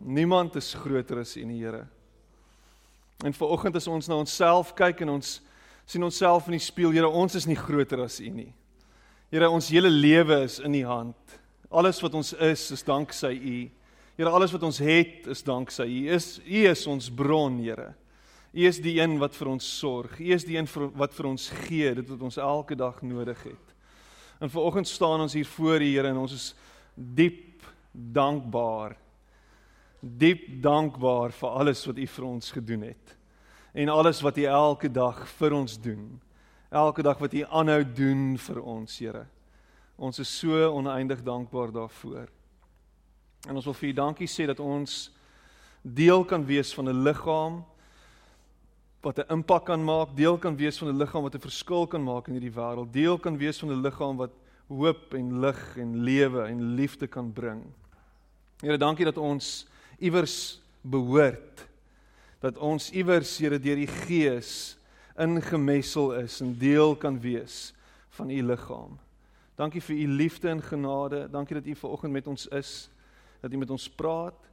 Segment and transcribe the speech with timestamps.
[0.00, 1.86] Niemand is groter as U Here.
[3.24, 5.40] En vanoggend as ons na onsself kyk en ons
[5.84, 8.52] sien onsself in die spieël, Here, ons is nie groter as U nie.
[9.30, 11.36] Here, ons hele lewe is in U hand.
[11.70, 13.58] Alles wat ons is, is danksy U.
[14.16, 15.98] Here, alles wat ons het, is danksy U.
[16.08, 17.92] U is U is ons bron, Here.
[18.50, 20.16] U is die een wat vir ons sorg.
[20.18, 20.66] U is die een
[20.98, 23.76] wat vir ons gee dit wat ons elke dag nodig het.
[24.40, 26.48] En vanoggend staan ons hier voor U Here en ons is
[26.94, 28.96] diep dankbaar.
[30.00, 33.16] Diep dankbaar vir alles wat U vir ons gedoen het.
[33.74, 36.20] En alles wat U elke dag vir ons doen.
[36.70, 39.26] Elke dag wat U aanhou doen vir ons, Here.
[40.00, 42.28] Ons is so oneindig dankbaar daarvoor.
[43.48, 45.10] En ons wil vir U dankie sê dat ons
[45.82, 47.64] deel kan wees van 'n liggaam
[49.00, 52.04] wat 'n impak kan maak, deel kan wees van 'n liggaam wat 'n verskil kan
[52.04, 54.30] maak in hierdie wêreld, deel kan wees van 'n liggaam wat
[54.68, 57.62] hoop en lig en lewe en liefde kan bring.
[58.60, 59.66] Here, dankie dat ons
[60.00, 61.66] iewers behoort.
[62.40, 64.76] Dat ons iewers, Here, deur die Gees
[65.20, 67.74] ingemessel is en deel kan wees
[68.16, 68.98] van u liggaam.
[69.60, 71.26] Dankie vir u liefde en genade.
[71.30, 72.90] Dankie dat u ver oggend met ons is,
[73.40, 74.48] dat u met ons praat.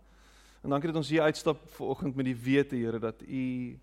[0.61, 3.79] En dankie dat ons hier uitstap ver oggend met die wete, Here, dat u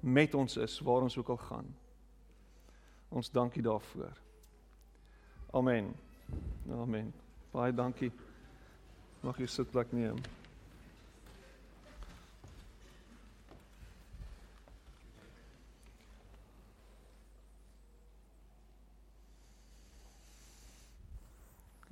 [0.00, 1.74] met ons is waar ons ook al gaan.
[3.08, 4.12] Ons dankie daarvoor.
[5.50, 5.94] Amen.
[6.70, 7.12] Amen.
[7.50, 8.12] Baie dankie.
[9.20, 10.41] Mag jy sit plek neem.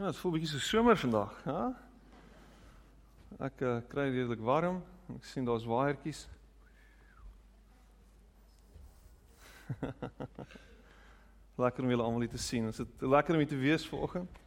[0.01, 1.77] Ja, dit voel bietjie so somer vandag, ja?
[3.45, 4.79] Ek uh, kry redelik warm.
[5.13, 6.23] Ek sien daar's waaiertjies.
[11.61, 12.71] lekker om julle almal hier te sien.
[12.73, 14.41] Is dit lekker om hier te wees vanoggend?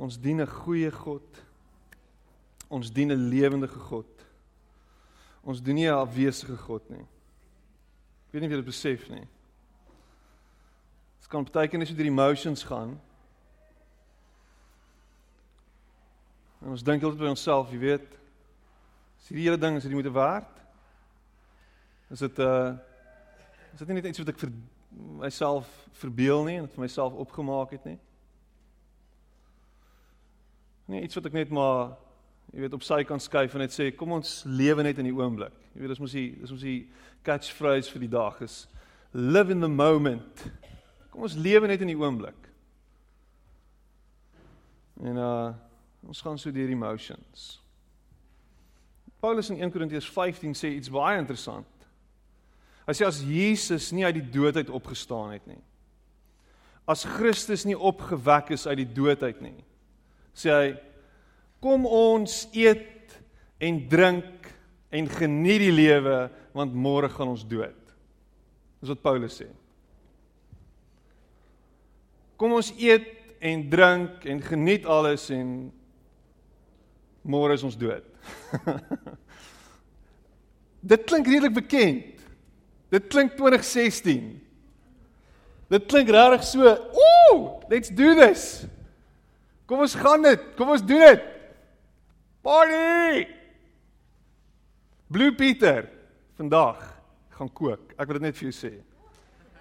[0.00, 1.42] Ons dien 'n goeie God.
[2.72, 4.24] Ons dien 'n lewende God.
[5.44, 7.04] Ons dien nie 'n afwesige God nie.
[7.04, 9.28] Ek weet nie of jy dit besef nie.
[11.20, 12.96] Dit kan beteken as jy deur emotions gaan.
[16.60, 18.18] En ons dink altyd by onsself, jy weet,
[19.20, 20.58] is hierdie hele ding is dit moeite werd?
[22.12, 22.74] Is dit uh,
[23.72, 24.52] is dit nie net iets wat ek vir
[25.22, 25.68] myself
[26.00, 27.96] verbeel nie en vir myself opgemaak het nie?
[30.90, 31.94] Nee, iets wat ek net maar
[32.50, 35.14] jy weet op sy kan skuif en net sê kom ons lewe net in die
[35.14, 35.54] oomblik.
[35.72, 36.80] Jy weet dis mos die dis mos die
[37.24, 38.64] catchphrase vir die dag is
[39.14, 40.44] live in the moment.
[41.14, 42.50] Kom ons lewe net in die oomblik.
[45.00, 45.50] En uh
[46.06, 47.60] ons gaan so deur emotions.
[49.20, 51.68] Paulus in 1 Korintiërs 15 sê iets baie interessant.
[52.88, 55.60] Hy sê as Jesus nie uit die dood uit opgestaan het nie.
[56.88, 59.58] As Christus nie opgewek is uit die dood uit nie.
[60.34, 60.68] Sê hy
[61.60, 63.14] kom ons eet
[63.60, 64.48] en drink
[64.90, 66.16] en geniet die lewe
[66.56, 67.76] want môre gaan ons dood.
[68.80, 69.46] Dis wat Paulus sê.
[72.40, 73.06] Kom ons eet
[73.44, 75.68] en drink en geniet alles en
[77.24, 78.04] môre is ons dood.
[80.90, 82.20] Dit klink redelik bekend.
[82.90, 84.40] Dit klink 2016.
[85.70, 88.64] Dit klink regtig so, ooh, let's do this.
[89.70, 90.48] Kom ons gaan dit.
[90.58, 91.26] Kom ons doen dit.
[92.42, 93.28] Party!
[95.10, 95.86] Blue Peter
[96.40, 96.80] vandag
[97.36, 97.92] gaan kook.
[97.94, 98.72] Ek wil dit net vir jou sê.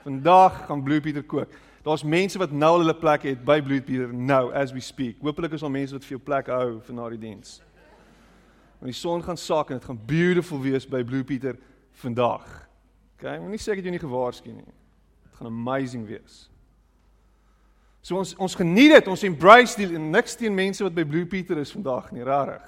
[0.01, 1.53] Vandag gaan Blue Peter kook.
[1.83, 5.21] Daar's mense wat nou hulle plek het by Blue Peter nou as we speak.
[5.23, 7.59] Hoopelik is daar mense wat vir jou plek hou vir na die diens.
[8.79, 11.55] Want die son gaan sak en dit gaan beautiful wees by Blue Peter
[12.01, 12.45] vandag.
[13.17, 14.67] Okay, moenie sê ek het jou nie gewaarsku nie.
[15.23, 16.45] Dit gaan amazing wees.
[18.03, 21.59] So ons ons geniet dit, ons embrace die niks teen mense wat by Blue Peter
[21.59, 22.63] is vandag nie, rarig.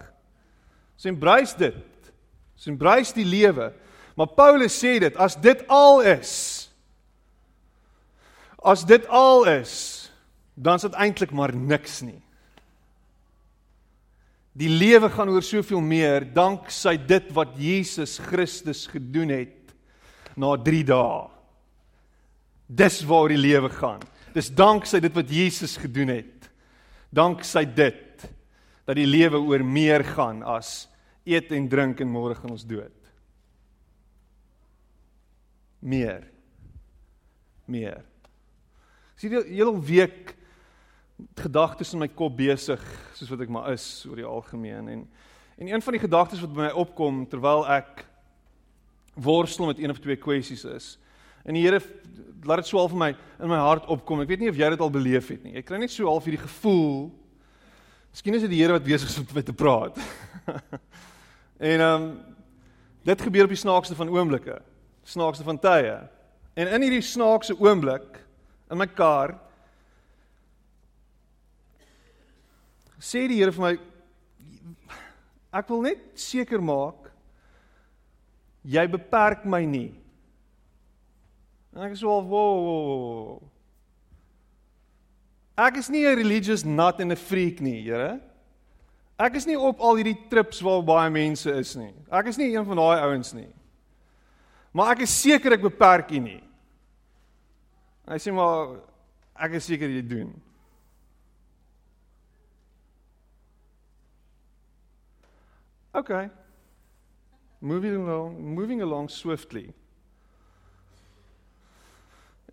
[1.00, 2.12] Ons embrace dit.
[2.60, 3.72] Ons embrace die lewe.
[4.20, 6.34] Maar Paulus sê dit, as dit al is,
[8.62, 9.74] as dit al is,
[10.54, 12.20] dan is dit eintlik maar niks nie.
[14.58, 19.72] Die lewe gaan oor soveel meer danksy dit wat Jesus Christus gedoen het
[20.36, 21.22] na 3 dae.
[22.68, 24.04] Dis waar die lewe gaan.
[24.36, 26.50] Dis danksy dit wat Jesus gedoen het.
[27.12, 28.28] Danksy dit
[28.88, 30.90] dat die lewe oor meer gaan as
[31.28, 32.96] eet en drink en môre gaan ons dood.
[35.80, 36.24] Meer.
[37.66, 38.11] Meer.
[39.22, 40.32] Ek sien die hele week
[41.38, 42.82] gedagtes in my kop besig
[43.14, 45.04] soos wat ek maar is oor die algemeen en
[45.62, 48.02] en een van die gedagtes wat by my opkom terwyl ek
[49.14, 50.88] worstel met een of twee kwessies is.
[51.46, 51.78] En die Here
[52.50, 54.24] laat dit swaal vir my in my hart opkom.
[54.26, 55.54] Ek weet nie of jy dit al beleef het nie.
[55.62, 57.12] Ek kry net so half hierdie gevoel.
[58.10, 60.02] Miskien is dit die Here wat besig is om met my te praat.
[61.70, 62.10] en ehm um,
[63.06, 64.58] dit gebeur op die snaakste van oomblikke,
[65.14, 66.00] snaakste van tye.
[66.58, 68.24] En in hierdie snaakse oomblik
[68.72, 69.36] in my kar
[73.02, 73.74] sê die Here vir my
[75.60, 77.10] ek wil net seker maak
[78.64, 79.90] jy beperk my nie.
[81.74, 82.44] En ek sê al wo
[85.62, 88.20] Ek is nie 'n religious nut en 'n freak nie, Here.
[89.20, 91.94] Ek is nie op al hierdie trips waar baie mense is nie.
[92.10, 93.54] Ek is nie een van daai ouens nie.
[94.74, 96.42] Maar ek is seker ek beperk U nie.
[98.10, 98.80] Hy sê maar
[99.42, 100.32] ek is seker jy doen.
[105.94, 106.30] Okay.
[107.60, 109.74] Moving along, moving along swiftly.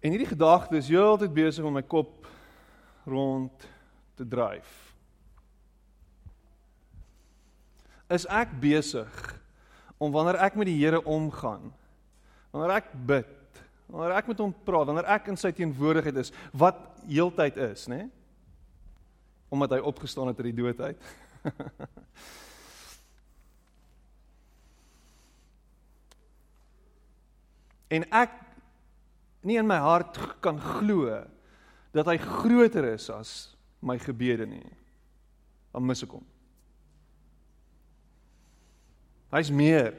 [0.02, 2.26] En hierdie gedagte is heeltyd besig om my kop
[3.08, 3.66] rond
[4.18, 4.68] te dryf.
[8.12, 9.24] Is ek besig
[9.98, 11.72] om wanneer ek met die Here omgaan,
[12.52, 13.32] wanneer ek bid,
[13.88, 16.76] wanneer ek met hom praat, wanneer ek in sy teenwoordigheid is, wat
[17.08, 17.96] heeltyd is, né?
[18.04, 18.10] Nee?
[19.48, 21.00] Omdat hy opgestaan het uit die dood uit.
[27.96, 28.32] en ek
[29.48, 31.24] nie in my hart kan glo
[31.96, 34.68] dat hy groter is as my gebede nie.
[35.72, 36.26] Dan mis ek hom.
[39.32, 39.94] Hy's meer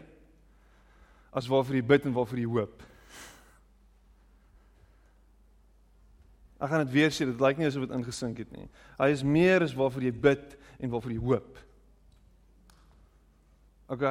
[1.34, 2.89] as waarvoor jy bid en waarvoor jy hoop.
[6.60, 8.68] Ek gaan dit weer sê, dit lyk nie asof dit ingesink het nie.
[9.00, 11.62] Hy is meer as waarvoor jy bid en waarvoor jy hoop.
[13.96, 14.04] OK?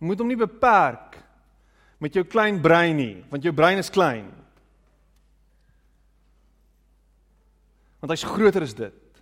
[0.00, 1.18] Moet hom nie beperk
[2.02, 4.26] met jou klein brein nie, want jou brein is klein.
[8.00, 9.20] Want hy's groter as dit.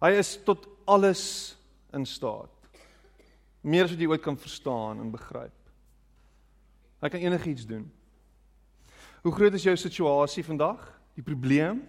[0.00, 1.22] Hy is tot alles
[1.96, 2.52] in staat.
[3.64, 5.56] Meer as wat jy ooit kan verstaan en begryp.
[7.02, 7.88] Hy kan enigiets doen.
[9.24, 10.97] Hoe groot is jou situasie vandag?
[11.18, 11.82] Die probleem?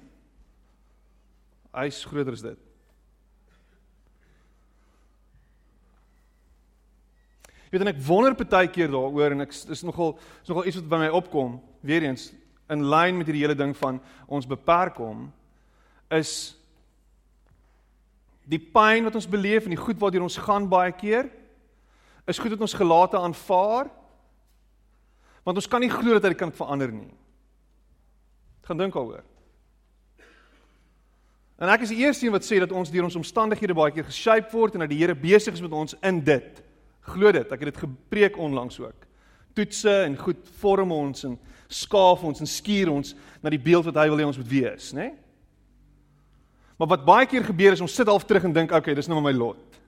[1.70, 2.66] Hy's groter as dit.
[7.70, 10.80] Jy weet en ek wonder baie keer daaroor en ek is nogal is nogal iets
[10.80, 12.32] wat by my opkom, weer eens
[12.74, 15.28] in lyn met hierdie hele ding van ons beperk hom
[16.18, 16.56] is
[18.50, 21.30] die pyn wat ons beleef en die goed waartoe ons gaan baie keer
[22.30, 23.90] is goed dat ons gelate aanvaar
[25.46, 27.19] want ons kan nie glo dat hy kan verander nie.
[28.70, 29.24] Gaan dink daaroor.
[31.58, 34.06] En ek is die eerste een wat sê dat ons deur ons omstandighede baie keer
[34.06, 36.60] geshape word en dat die Here besig is met ons in dit.
[37.10, 39.08] Glo dit, ek het dit gepreek onlangs ook.
[39.58, 41.34] Toetse en goed vorm ons en
[41.66, 44.92] skaaf ons en skuur ons na die beeld wat hy wil hê ons moet wees,
[44.94, 45.10] né?
[45.10, 45.18] Nee?
[46.80, 49.18] Maar wat baie keer gebeur is ons sit half terug en dink, okay, dis nou
[49.18, 49.80] maar my lot.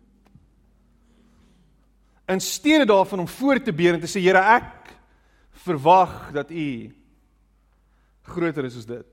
[2.28, 4.90] In steede daarvan om voor te beer en te sê, Here, ek
[5.70, 6.68] verwag dat U
[8.22, 9.08] groter is as dit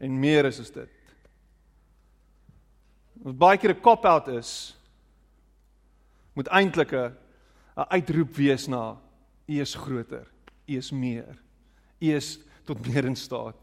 [0.00, 0.96] en meer is as dit.
[3.20, 4.76] Wat baie keer 'n cop-out is,
[6.32, 7.16] moet eintlik 'n
[7.76, 8.96] uitroep wees na
[9.48, 10.26] U is groter,
[10.66, 11.36] U is meer.
[12.00, 13.56] U is tot meer in staat.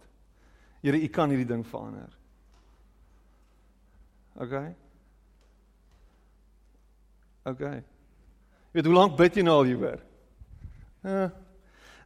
[0.82, 2.12] Here, U kan hierdie ding verander.
[4.36, 4.76] OK.
[7.44, 7.64] OK.
[8.72, 10.02] Weet hoe lank bid jy nou al hieroor?
[11.08, 11.30] Uh,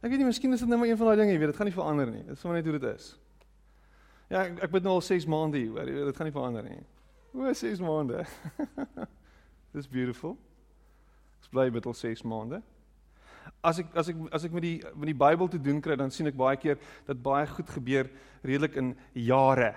[0.02, 1.60] ek weet nie, miskien is dit net maar een van daai dinge, jy weet, dit
[1.62, 2.22] gaan nie verander nie.
[2.26, 3.10] Dit is sommer net hoe dit is.
[4.28, 6.08] Ja, ek, ek bid nou al 6 maande hieroor.
[6.10, 6.80] Dit gaan nie verander nie.
[7.32, 8.24] O, 6 maande.
[9.76, 10.36] Dis beautiful
[11.52, 12.62] bly bid al 6 maande.
[13.62, 16.12] As ek as ek as ek met die met die Bybel te doen kry, dan
[16.14, 18.08] sien ek baie keer dat baie goed gebeur
[18.42, 19.72] redelik in jare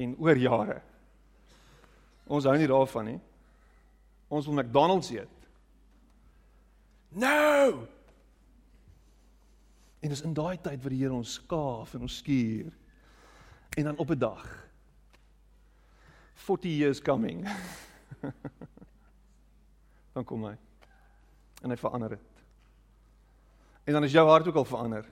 [0.00, 0.80] en oor jare.
[2.26, 3.18] Ons hou nie daarvan nie.
[4.32, 5.48] Ons wil McDonald's eet.
[7.14, 7.84] Nou.
[10.04, 12.68] En dis in daai tyd wat die Here ons skaaf en ons skuur.
[13.80, 14.44] En dan op 'n dag
[16.34, 17.48] 40 years coming.
[20.14, 20.56] dan kom hy
[21.62, 22.44] en hy verander dit.
[23.84, 25.04] En dan is jou hart ook al verander.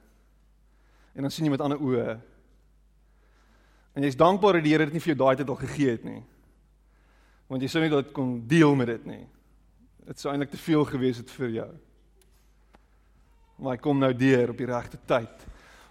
[1.13, 2.21] En dan sien jy met ander oë.
[3.93, 6.05] En jy's dankbaar dat die Here dit nie vir jou daai tyd al gegee het
[6.05, 6.23] nie.
[7.47, 9.25] Want jy sou nie dat kon deel met dit nie.
[10.05, 11.73] Dit sou eintlik te veel gewees het vir jou.
[13.63, 15.43] Maar hy kom nou deur op die regte tyd,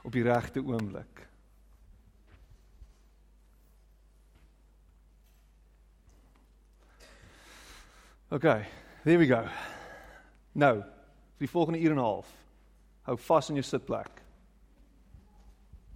[0.03, 1.21] op die regte oomblik.
[8.31, 8.67] Okay,
[9.05, 9.39] there we go.
[10.51, 10.81] Nou,
[11.37, 12.35] vir die volgende uur en 'n half.
[13.07, 14.21] Hou vas in jou sitplek.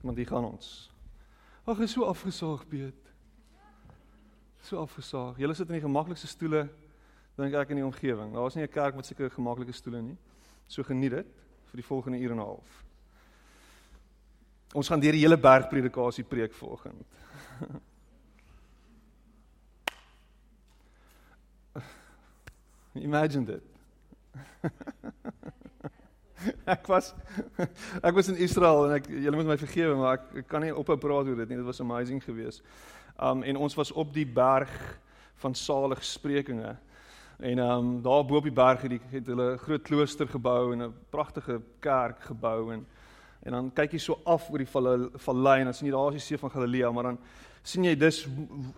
[0.02, 0.92] Want hier gaan ons.
[1.66, 3.14] Ag, is so afgesaag, Piet.
[4.62, 5.38] So afgesaag.
[5.38, 6.70] Julle sit in die gemaklikste stoele
[7.36, 8.34] dink ek in die omgewing.
[8.34, 10.18] Daar's nie 'n kerk met sulke gemaklike stoele nie.
[10.68, 11.45] So geniet dit
[11.76, 12.84] vir die volgende uur en 'n half.
[14.74, 17.06] Ons gaan deur die hele bergpredikasie preek vanoggend.
[22.94, 23.64] Imagine dit.
[26.66, 27.14] ek was
[28.02, 30.76] ek was in Israel en ek julle moet my vergewe maar ek, ek kan nie
[30.76, 31.58] ophou praat oor dit nie.
[31.58, 32.64] Dit was amazing geweest.
[33.20, 35.00] Um en ons was op die berg
[35.36, 36.78] van saligsprekinge.
[37.40, 40.74] En um daar bo op die berg het, die, het hulle 'n groot klooster gebou
[40.74, 42.86] en 'n pragtige kerk gebou en
[43.46, 44.70] en dan kyk jy so af oor die
[45.18, 47.18] vallei en dan sien jy daar is die see van Galilea, maar dan
[47.64, 48.26] sien jy dis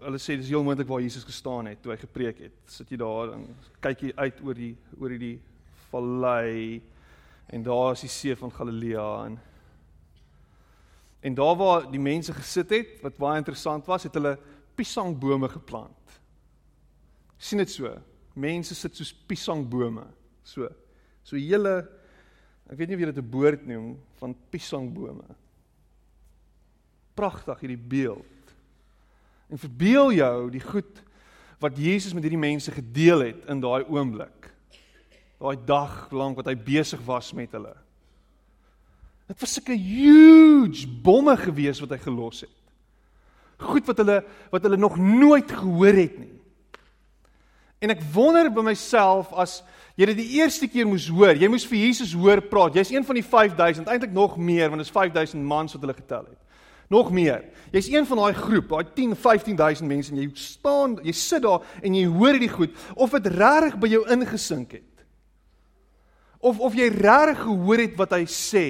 [0.02, 2.58] hulle sê dis heel moontlik waar Jesus gestaan het toe hy gepreek het.
[2.66, 3.46] Sit jy daar dan
[3.80, 5.40] kyk jy uit oor die oor die
[5.90, 6.82] vallei
[7.48, 9.40] en daar is die see van Galilea en
[11.22, 14.38] en daar waar die mense gesit het wat baie interessant was, het hulle
[14.76, 16.20] piesangbome geplant.
[17.38, 17.96] sien dit so.
[18.38, 20.06] Mense sit soos piesangbome.
[20.46, 20.70] So.
[21.26, 21.82] So hele
[22.68, 25.26] ek weet nie of jy dit 'n boord noem van piesangbome.
[27.16, 28.54] Pragtig hierdie beeld.
[29.50, 31.04] En verbeel jou die goed
[31.60, 34.54] wat Jesus met hierdie mense gedeel het in daai oomblik
[35.38, 37.74] daai dag lank wat hy besig was met hulle.
[39.28, 42.54] Dit was sulke huge bomme gewees wat hy gelos het.
[43.62, 44.18] Goed wat hulle
[44.54, 46.37] wat hulle nog nooit gehoor het nie.
[47.80, 49.62] En ek wonder by myself as
[49.98, 52.78] jy dit die eerste keer moes hoor, jy moes vir Jesus hoor praat.
[52.78, 55.98] Jy's een van die 5000, eintlik nog meer want dit is 5000 mans wat hulle
[55.98, 56.42] getel het.
[56.90, 57.44] Nog meer.
[57.74, 61.66] Jy's een van daai groep, daai 10, 15000 mense en jy staan, jy sit daar
[61.84, 64.94] en jy hoor hierdie goed of dit regtig by jou ingesink het
[66.40, 68.68] of of jy regtig gehoor het wat hy sê.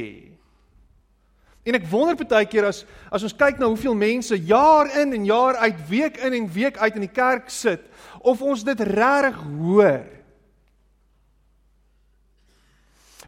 [1.68, 5.26] En ek wonder baie keer as as ons kyk na hoeveel mense jaar in en
[5.28, 7.84] jaar uit, week in en week uit in die kerk sit,
[8.28, 10.06] of ons dit regtig hoor.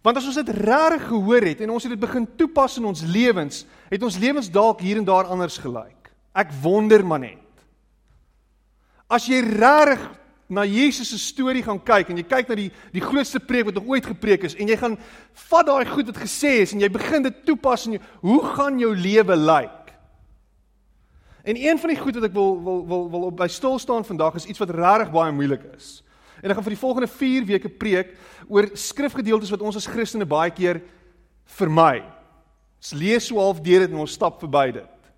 [0.04, 3.04] Want as ons dit regtig gehoor het en ons het dit begin toepas in ons
[3.04, 6.12] lewens, het ons lewens dalk hier en daar anders gelyk.
[6.36, 7.46] Ek wonder maar net.
[9.10, 10.04] As jy regtig
[10.50, 13.76] na Jesus se storie gaan kyk en jy kyk na die die grootste preek wat
[13.78, 14.96] nog ooit gepreek is en jy gaan
[15.50, 18.80] vat daai goed wat gesê is en jy begin dit toepas in jou hoe gaan
[18.82, 19.79] jou lewe lyk?
[21.50, 24.06] En een van die goed wat ek wil wil wil wil op by stil staan
[24.06, 26.04] vandag is iets wat regtig baie moeilik is.
[26.44, 28.12] En ek gaan vir die volgende 4 weke preek
[28.48, 30.78] oor skrifgedeeltes wat ons as Christene baie keer
[31.58, 32.04] vermy.
[32.78, 35.10] Ons lees so half deur dit en ons stap verby dit.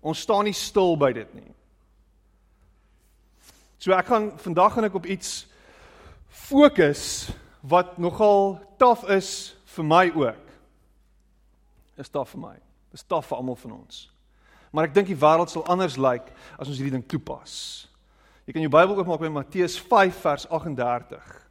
[0.00, 1.52] Ons staan nie stil by dit nie.
[3.76, 5.34] So ek gaan vandag gaan ek op iets
[6.48, 7.28] fokus
[7.60, 10.56] wat nogal taaf is vir my ook.
[12.00, 12.56] Is taaf vir my.
[12.96, 14.11] Is taaf vir almal van ons.
[14.72, 17.54] Maar ek dink die wêreld sal anders lyk as ons hierdie ding toepas.
[18.48, 21.42] Jy kan jou Bybel oopmaak by Matteus 5 vers 38.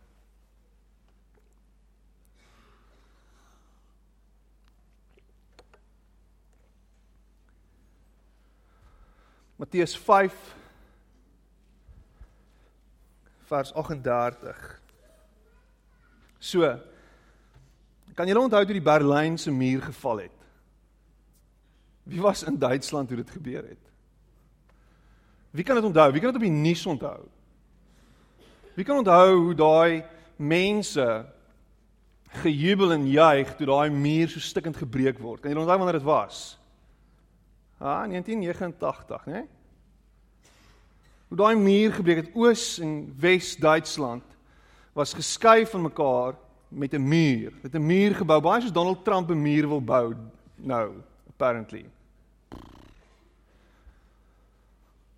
[9.61, 10.33] Matteus 5
[13.51, 14.81] vers 38.
[16.41, 16.65] So.
[18.17, 20.40] Kan julle onthou toe die Berlynse muur geval het?
[22.03, 23.91] Wie was in Duitsland toe dit gebeur het?
[25.51, 26.11] Wie kan dit onthou?
[26.11, 27.19] Wie kan dit op die nuus onthou?
[28.73, 30.03] Wie kan onthou hoe daai
[30.35, 31.25] mense
[32.41, 35.41] gejubel en juig toe daai muur so stikkend gebreek word?
[35.41, 36.59] Kan julle onthou wanneer dit was?
[37.77, 39.33] Ah, 1989, né?
[39.33, 39.47] Nee?
[41.31, 44.23] hoe daai muur gebreek het oos en wes Duitsland
[44.91, 46.35] was geskei van mekaar
[46.67, 47.53] met 'n muur.
[47.63, 50.13] Met 'n muur gebou, baie soos Donald Trump 'n muur wil bou
[50.55, 50.91] nou,
[51.41, 51.89] apparently.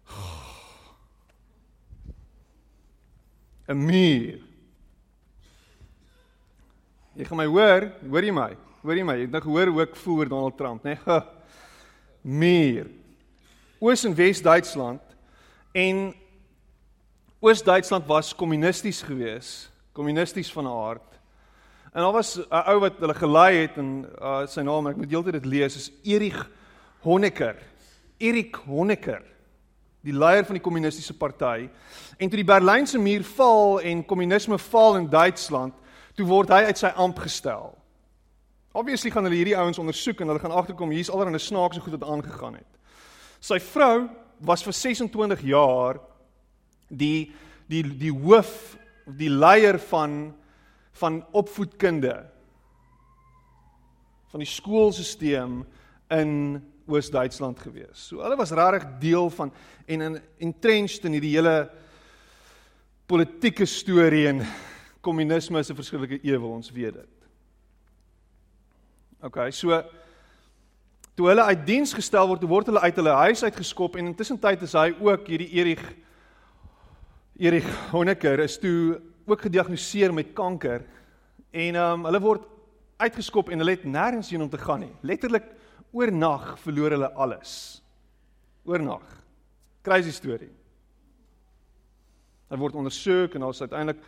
[3.68, 4.40] 'n Muur.
[7.14, 8.58] Jy gaan my hoor, hoor jy my?
[8.84, 9.16] Hoor jy my?
[9.20, 10.96] Jy het nou gehoor hoe ek voel oor Donald Trump, né?
[12.24, 12.24] Nee?
[12.24, 12.88] Muur.
[13.84, 15.04] Oos en Wes Duitsland
[15.74, 16.14] En
[17.42, 21.13] Oos-Duitsland was kommunisties gewees, kommunisties van aard.
[21.94, 25.10] En daar was 'n ou wat hulle gelei het en uh, sy naam ek moet
[25.10, 26.50] heeltyd dit lees is Erich
[27.02, 27.56] Honecker.
[28.18, 29.22] Erich Honecker.
[30.04, 31.70] die leier van die kommunistiese party.
[32.18, 35.74] En toe die Berlynse muur val en kommunisme val in Duitsland,
[36.16, 37.72] toe word hy uit sy amp gestel.
[38.74, 42.10] Obviously gaan hulle hierdie ouens ondersoek en hulle gaan agterkom hier's allerlei snaakse goed wat
[42.10, 42.68] aangegaan het.
[43.40, 44.10] Sy vrou
[44.44, 46.02] was vir 26 jaar
[46.90, 47.32] die
[47.72, 48.76] die die hoof,
[49.08, 50.34] die leier van
[51.00, 52.30] van opvoedkunde
[54.34, 55.66] van die skoolstelsel
[56.10, 56.32] in
[56.90, 58.08] Oos-Duitsland gewees.
[58.10, 59.54] So hulle was regtig deel van
[59.86, 60.16] en in
[60.50, 61.70] entrenched in hierdie hele
[63.06, 64.42] politieke storie en
[65.02, 67.14] kommunisme is 'n verskillike ewel, ons weet dit.
[69.22, 69.84] OK, so
[71.16, 74.62] toe hulle uit diens gestel word, word hulle uit hulle huis uitgeskop en intussen tyd
[74.62, 75.84] is hy ook hierdie Erich
[77.38, 80.84] Erich Honecker is toe ook gediagnoseer met kanker
[81.52, 82.48] en ehm um, hulle word
[82.98, 84.94] uitgeskop en hulle het nêrens heen om te gaan nie.
[85.02, 85.46] Letterlik
[85.92, 87.82] oornag verloor hulle alles.
[88.66, 89.04] Oornag.
[89.84, 90.52] Crazy storie.
[92.48, 94.02] Hulle word ondersoek en daar's uiteindelik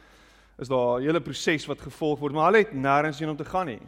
[0.58, 3.46] is daar 'n hele proses wat gevolg word, maar hulle het nêrens heen om te
[3.46, 3.82] gaan nie.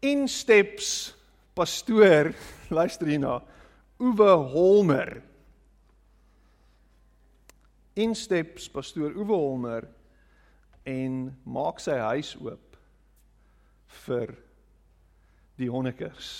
[0.00, 1.14] In steps
[1.54, 2.32] pastoor,
[2.78, 3.42] luister hierna,
[3.98, 5.22] Uwe Holmer.
[8.00, 9.88] In steps pastoor Uwe Holmer
[10.88, 12.78] en maak sy huis oop
[14.06, 14.32] vir
[15.60, 16.30] die honnekers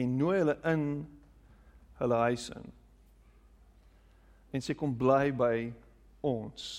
[0.00, 0.86] en nooi hulle in
[2.00, 2.72] hulle huis in.
[4.54, 5.54] En sy kom bly by
[6.24, 6.70] ons.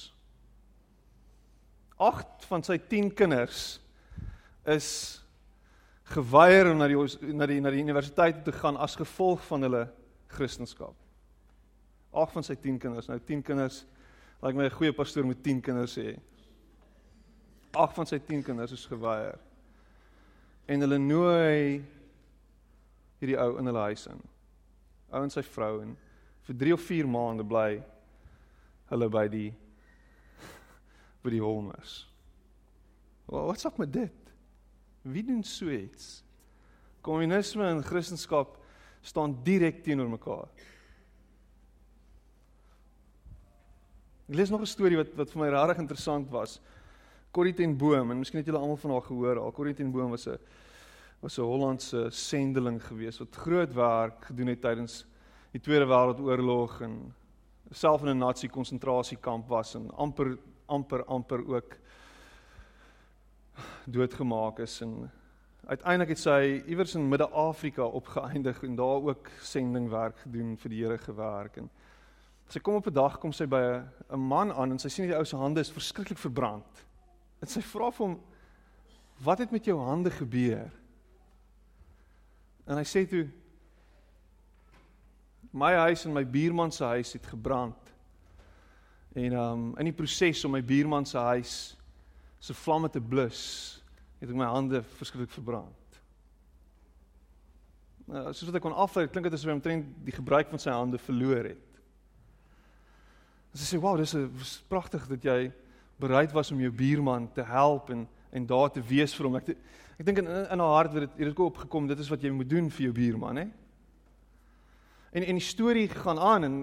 [2.02, 3.62] 8 van sy 10 kinders
[4.68, 4.90] is
[6.12, 9.86] geweier om na die na die na die universiteit te gaan as gevolg van hulle
[10.34, 10.96] kristendom.
[12.16, 13.84] 8 van sy 10 kinders, nou 10 kinders,
[14.42, 16.16] lyk like my 'n goeie pastoor moet 10 kinders hê.
[17.76, 19.40] 8 van sy 10 kinders is geweier.
[20.68, 21.84] En hulle nooi
[23.20, 24.22] hierdie ou in hulle huis in.
[25.12, 25.96] Ou en sy vrou en
[26.48, 27.84] vir 3 of 4 maande bly
[28.92, 29.54] hulle by die
[31.24, 32.08] by die Holmers.
[33.28, 34.34] Well, wat's up met dit?
[35.02, 36.24] Wie doen so iets?
[37.02, 38.48] Kommunisme en Christendom
[39.06, 40.48] staan direk teenoor mekaar.
[44.26, 46.60] Ek lees nog 'n storie wat wat vir my regtig interessant was.
[47.32, 49.40] Corrie ten Boom en miskien het julle almal van haar gehoor.
[49.40, 50.38] Al Corrie ten Boom was 'n
[51.22, 55.06] was 'n Hollandse sendeling geweest wat groot werk gedoen het tydens
[55.52, 57.14] die Tweede Wêreldoorlog en
[57.72, 61.78] self in 'n nasie konsentrasiekamp was en amper amper amper ook
[63.86, 65.12] doodgemaak is en
[65.66, 70.98] uiteindelik het sy iewers in Midde-Afrika opgeëindig en daar ook sendingwerk gedoen vir die Here
[70.98, 71.70] gewerk en
[72.50, 75.18] sy kom op 'n dag kom sy by 'n man aan en sy sien die
[75.18, 76.86] ou se hande is verskriklik verbrand.
[77.42, 78.20] En sy vra vir hom
[79.24, 80.72] wat het met jou hande gebeur?
[82.68, 83.30] En hy sê toe
[85.56, 87.94] my huis en my buurman se huis het gebrand.
[89.16, 91.78] En um in die proses om my buurman se huis
[92.40, 93.82] se vlamme te blus,
[94.20, 96.02] het ek my hande verskriklik verbrand.
[98.06, 100.74] Nou, soos wat ek kon aflei, klink dit asof hy omtrent die gebruik van sy
[100.76, 101.75] hande verloor het.
[103.56, 104.32] En sy sê, "Wow, dis 'n
[104.68, 105.52] pragtig dat jy
[106.00, 109.36] bereid was om jou buurman te help en en daar te wees vir hom.
[109.40, 109.54] Ek
[109.96, 112.50] ek dink in in haar hart het dit het opgekom dit is wat jy moet
[112.50, 113.46] doen vir jou buurman, hè?
[115.16, 116.58] En en die storie gaan aan en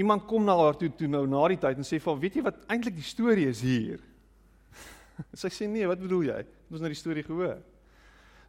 [0.00, 2.44] iemand kom na haar toe toe nou na die tyd en sê vir weet jy
[2.46, 4.00] wat eintlik die storie is hier?
[5.42, 6.38] Sy sê nee, wat bedoel jy?
[6.70, 7.60] Ons het nou die storie gehoor.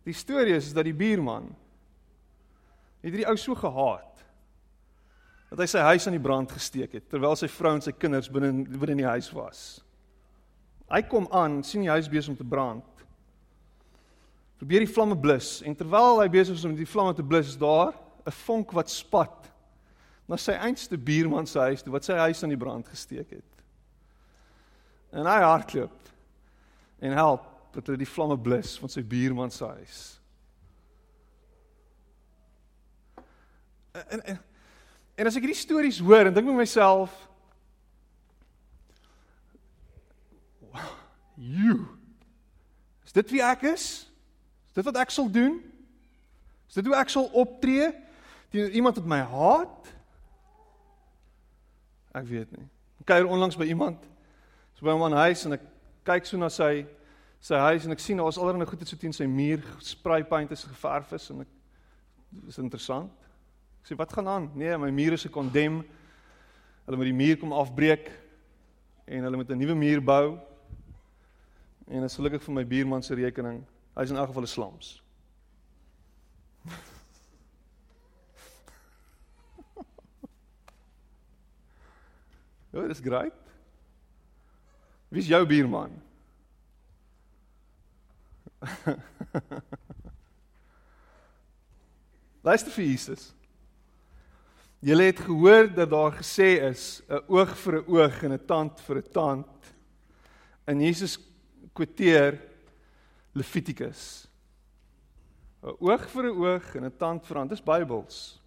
[0.07, 1.51] Die storie is, is dat die buurman
[3.01, 4.23] het hierdie ou so gehaat
[5.51, 8.29] dat hy sy huis aan die brand gesteek het terwyl sy vrou en sy kinders
[8.31, 9.81] binne binne in die huis was.
[10.91, 12.87] Hy kom aan, sien die huis besig om te brand.
[14.59, 17.59] Probeer die vlamme blus en terwyl hy besig is om die vlamme te blus, is
[17.59, 17.91] daar
[18.25, 19.51] 'n vonk wat spat
[20.27, 23.63] na sy einste buurman se huis toe wat sy huis aan die brand gesteek het.
[25.11, 25.97] En hy hardloop
[27.01, 30.21] en help dat hulle die vlamme blus van sy buurman se huis.
[33.91, 34.39] En, en
[35.21, 37.13] En as ek hierdie stories hoor en dink met myself
[41.37, 41.85] you
[43.05, 43.85] Is dit wie ek is?
[44.71, 45.59] Is dit wat ek sal doen?
[46.71, 47.89] Is dit hoe ek sal optree
[48.49, 49.89] teenoor iemand wat my haat?
[52.15, 52.65] Ek weet nie.
[53.03, 53.99] Ek kuier onlangs by iemand
[54.73, 55.65] so by 'n man huis en ek
[56.07, 56.87] kyk so na sy
[57.41, 60.51] sy huis en ek sien daar's allerlei goed wat so teen sy muur spray paint
[60.51, 61.51] is geverf is en ek
[62.47, 63.11] dis interessant.
[63.81, 64.51] Ek sê wat gaan aan?
[64.53, 65.81] Nee, my muur is gekondem.
[66.85, 68.11] Hulle moet die muur kom afbreek
[69.09, 70.37] en hulle moet 'n nuwe muur bou.
[71.87, 73.65] En dit is gelukkig vir my buurman se rekening.
[73.95, 75.03] Hy's in elk geval 'n slams.
[82.71, 83.33] Ja, dis great.
[85.09, 86.01] Wie's jou buurman?
[92.47, 93.35] Luister vir Jesus.
[94.81, 98.81] Julle het gehoor dat daar gesê is 'n oog vir 'n oog en 'n tand
[98.81, 99.75] vir 'n tand.
[100.65, 101.19] En Jesus
[101.73, 102.41] quoteer
[103.33, 104.27] Levitikus.
[105.63, 107.49] 'n Oog vir 'n oog en 'n tand vir 'n tand.
[107.49, 108.41] Dis Bybels.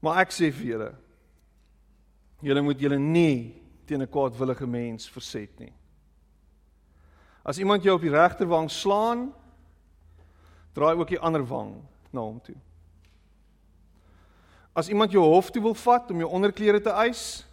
[0.00, 0.94] Maar ek sê vir julle,
[2.42, 5.72] julle moet julle nie teen 'n kwaadwillige mens verset nie.
[7.42, 9.32] As iemand jou op die regterwang slaan,
[10.72, 12.56] draai ook die ander wang na hom toe.
[14.74, 17.46] As iemand jou hof toe wil vat om jou onderklere te eis,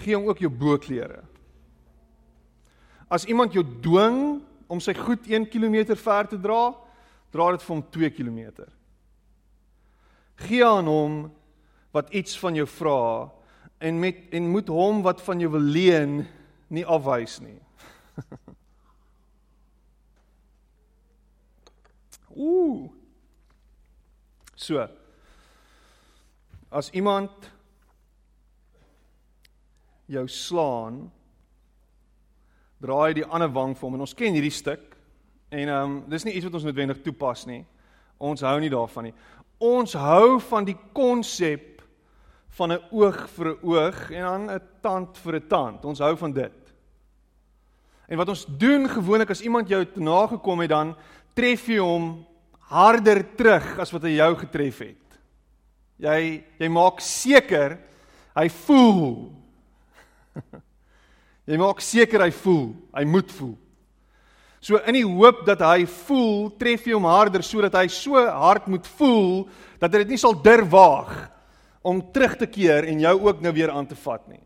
[0.00, 1.20] gee hom ook jou boklere.
[3.12, 4.40] As iemand jou dwing
[4.72, 6.72] om sy goed 1 km ver te dra,
[7.32, 8.64] dra dit vir hom 2 km.
[10.48, 11.30] Gee aan hom
[11.92, 13.28] wat iets van jou vra
[13.82, 16.26] en met en moet hom wat van jou wil leen
[16.72, 17.60] nie afwys nie.
[22.32, 22.88] Ooh.
[24.56, 24.88] So.
[26.72, 27.30] As iemand
[30.08, 31.10] jou slaan,
[32.80, 34.96] draai die ander wang vir hom en ons ken hierdie stuk.
[35.52, 37.60] En ehm um, dis nie iets wat ons noodwendig toepas nie.
[38.16, 39.14] Ons hou nie daarvan nie.
[39.62, 41.82] Ons hou van die konsep
[42.56, 45.84] van 'n oog vir 'n oog en dan 'n tand vir 'n tand.
[45.84, 46.72] Ons hou van dit.
[48.08, 50.96] En wat ons doen gewoonlik as iemand jou te nagekom het dan
[51.34, 52.26] tref jy hom
[52.58, 55.01] harder terug as wat hy jou getref het.
[55.98, 57.76] Jy jy maak seker
[58.36, 59.32] hy voel.
[61.50, 63.56] jy maak seker hy voel, hy moet voel.
[64.62, 68.68] So in die hoop dat hy voel, tref jy hom harder sodat hy so hard
[68.70, 69.48] moet voel
[69.82, 71.10] dat hy dit nie sal durf waag
[71.82, 74.42] om terug te keer en jou ook nou weer aan te vat nie.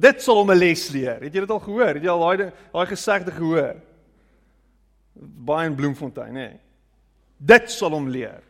[0.00, 1.20] Dit sal hom 'n les leer.
[1.20, 1.94] Het jy dit al gehoor?
[1.94, 3.76] Het jy al daai daai gesegde gehoor?
[5.14, 6.50] Baie in Bloemfontein, hè.
[7.36, 8.42] Dit sal hom leer.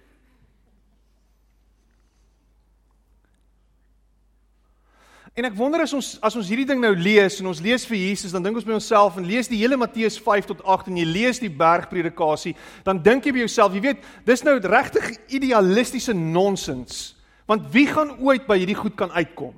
[5.33, 7.97] En ek wonder as ons as ons hierdie ding nou lees en ons lees vir
[7.97, 10.99] Jesus, dan dink ons by onsself en lees die hele Matteus 5 tot 8 en
[11.01, 12.53] jy lees die bergpredikasie,
[12.85, 17.15] dan dink jy by jouself, jy weet, dis nou regtig idealistiese nonsens.
[17.49, 19.57] Want wie gaan ooit by hierdie goed kan uitkom?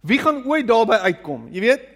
[0.00, 1.50] Wie gaan ooit daarby uitkom?
[1.52, 1.86] Jy weet,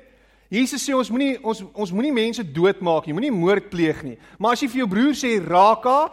[0.52, 4.16] Jesus sê ons moenie ons ons moenie mense doodmaak nie, moenie moord pleeg nie.
[4.36, 6.10] Maar as jy vir jou broer sê raka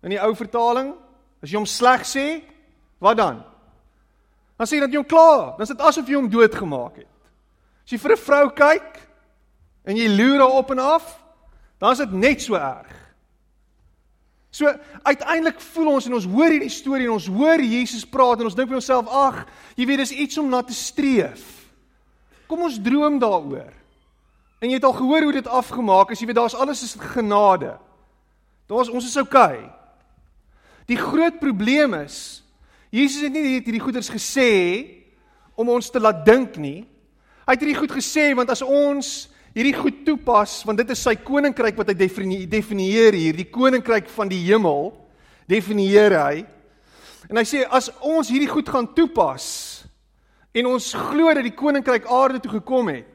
[0.00, 0.94] in die ou vertaling,
[1.44, 2.28] as jy hom sleg sê,
[3.02, 3.44] wat dan?
[4.64, 7.10] Dan sê jy dat jy hom klaar, dan is dit asof jy hom doodgemaak het.
[7.84, 8.94] As jy vir 'n vrou kyk
[9.84, 11.20] en jy loer haar op en af,
[11.78, 12.94] dan is dit net so erg.
[14.50, 14.72] So
[15.02, 18.54] uiteindelik voel ons en ons hoor hierdie storie en ons hoor Jesus praat en ons
[18.54, 19.46] dink by onsself, ag,
[19.76, 21.68] jy weet dis iets om na te streef.
[22.46, 23.72] Kom ons droom daaroor.
[24.62, 27.76] En jy het al gehoor hoe dit afgemaak is, jy weet daar's alles is genade.
[28.66, 29.58] Daar's ons is oukei.
[29.58, 29.70] Okay.
[30.86, 32.43] Die groot probleem is
[32.94, 34.50] Jesus het nie hierdie goeders gesê
[35.58, 36.84] om ons te laat dink nie.
[37.44, 41.14] Hy het hierdie goed gesê want as ons hierdie goed toepas, want dit is sy
[41.18, 41.94] koninkryk wat hy
[42.50, 44.90] definieer hier, die koninkryk van die hemel,
[45.50, 46.42] definieer hy.
[47.30, 49.46] En hy sê as ons hierdie goed gaan toepas
[50.54, 53.10] en ons glo dat die koninkryk aarde toe gekom het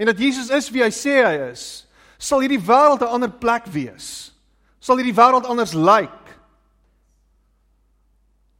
[0.00, 1.84] en dat Jesus is wie hy sê hy is,
[2.16, 4.32] sal hierdie wêreld 'n ander plek wees.
[4.80, 6.19] Sal hierdie wêreld anders lyk.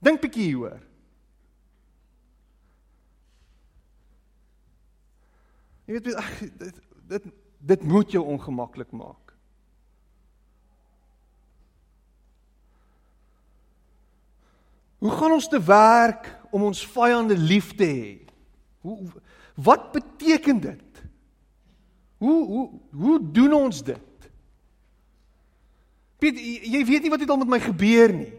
[0.00, 0.80] Dink bietjie hieroor.
[5.84, 6.76] Jy weet ag dit
[7.10, 9.34] dit dit moet jou ongemaklik maak.
[15.00, 18.14] Hoe gaan ons te werk om ons vyande lief te hê?
[18.84, 18.96] Hoe
[19.60, 21.02] wat beteken dit?
[22.20, 24.30] Hoe hoe hoe doen ons dit?
[26.20, 26.36] Piet,
[26.68, 28.32] jy weet nie wat het al met my gebeur nie.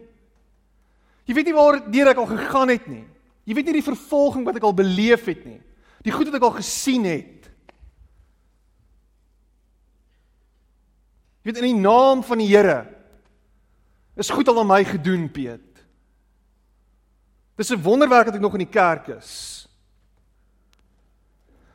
[1.24, 3.04] Jy weet nie waar deur ek al gegaan het nie.
[3.46, 5.60] Jy weet nie die vervolging wat ek al beleef het nie.
[6.02, 7.50] Die goed wat ek al gesien het.
[11.42, 12.84] Jy weet in die naam van die Here
[14.14, 15.82] is goed al aan my gedoen, Piet.
[17.56, 19.62] Dis 'n wonderwerk dat ek nog in die kerk is.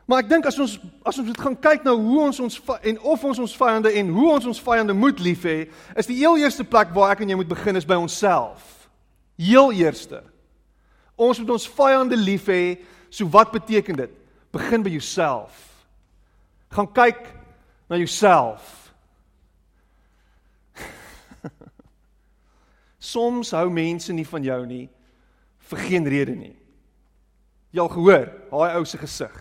[0.05, 2.99] Maar ek dink as ons as ons moet gaan kyk na hoe ons ons en
[2.99, 6.37] of ons ons vyande en hoe ons ons vyande moet lief hê, is die heel
[6.37, 8.76] eerste plek waar ek en jy moet begin is by onsself.
[9.37, 10.23] Heel eerste.
[11.15, 12.77] Ons moet ons vyande lief hê.
[13.09, 14.11] So wat beteken dit?
[14.53, 15.53] Begin by jouself.
[16.73, 17.21] Gaan kyk
[17.89, 18.93] na jouself.
[23.13, 24.85] Soms hou mense nie van jou nie
[25.67, 26.55] vir geen rede nie.
[27.75, 29.35] Jy al gehoor, daai ou se gesig.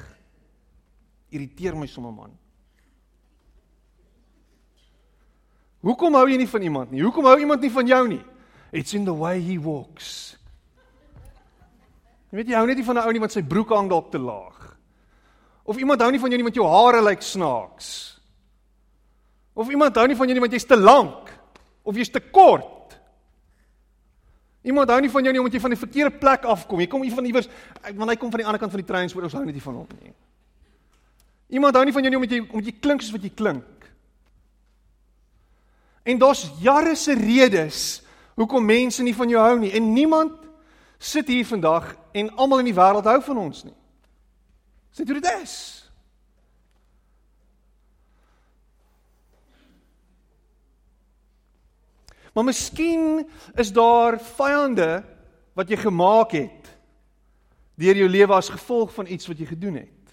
[1.30, 2.32] Irriteer my sommer man.
[5.86, 7.04] Hoekom hou jy nie van iemand nie?
[7.04, 8.22] Hoekom hou iemand nie van jou nie?
[8.76, 10.36] It's in the way he walks.
[12.28, 14.10] Jy weet jy hou net nie van 'n ou nie want sy broek hang dalk
[14.12, 14.76] te laag.
[15.64, 18.20] Of iemand hou nie van jou nie want jou hare lyk snaaks.
[19.54, 21.32] Of iemand hou nie van jou nie want jy's te lank
[21.82, 22.98] of jy's te kort.
[24.62, 26.80] Iemand hou nie van jou nie omdat jy van die verkeerde plek afkom.
[26.80, 27.48] Jy kom hier van iewers
[27.94, 29.62] want hy kom van die ander kant van die trein, so ons hou net nie
[29.62, 30.12] van hom nie.
[31.48, 33.92] Iemand hou nie van jou nie omdat jy omdat jy klink soos wat jy klink.
[36.04, 38.02] En daar's jare se redes
[38.36, 40.36] hoekom mense nie van jou hou nie en niemand
[40.98, 43.76] sit hier vandag en almal in die wêreld hou van ons nie.
[44.92, 45.56] Sê dit is.
[52.36, 53.24] Maar miskien
[53.56, 55.00] is daar vyande
[55.56, 56.72] wat jy gemaak het
[57.76, 60.12] deur jou lewe as gevolg van iets wat jy gedoen het.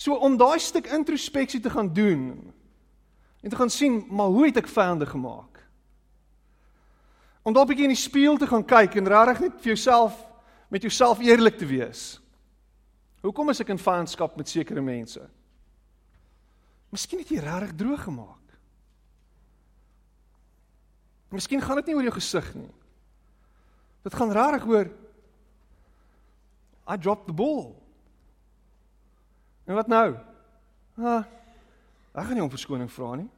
[0.00, 2.52] So om daai stuk introspeksie te gaan doen
[3.40, 5.59] en te gaan sien, maar hoe het ek vyande gemaak?
[7.42, 10.26] Om daar 'n bietjie in die spieël te gaan kyk en regtig net vir jouself
[10.68, 12.20] met jouself eerlik te wees.
[13.20, 15.20] Hoekom is ek in vyandskap met sekere mense?
[16.90, 18.36] Miskien het jy regtig droog gemaak.
[21.30, 22.70] Miskien gaan dit nie oor jou gesig nie.
[24.02, 24.90] Dit gaan regtig oor
[26.90, 27.76] I dropped the ball.
[29.64, 30.16] En wat nou?
[30.98, 31.22] Ah,
[32.12, 33.28] ek gaan nie om verskoning vra nie.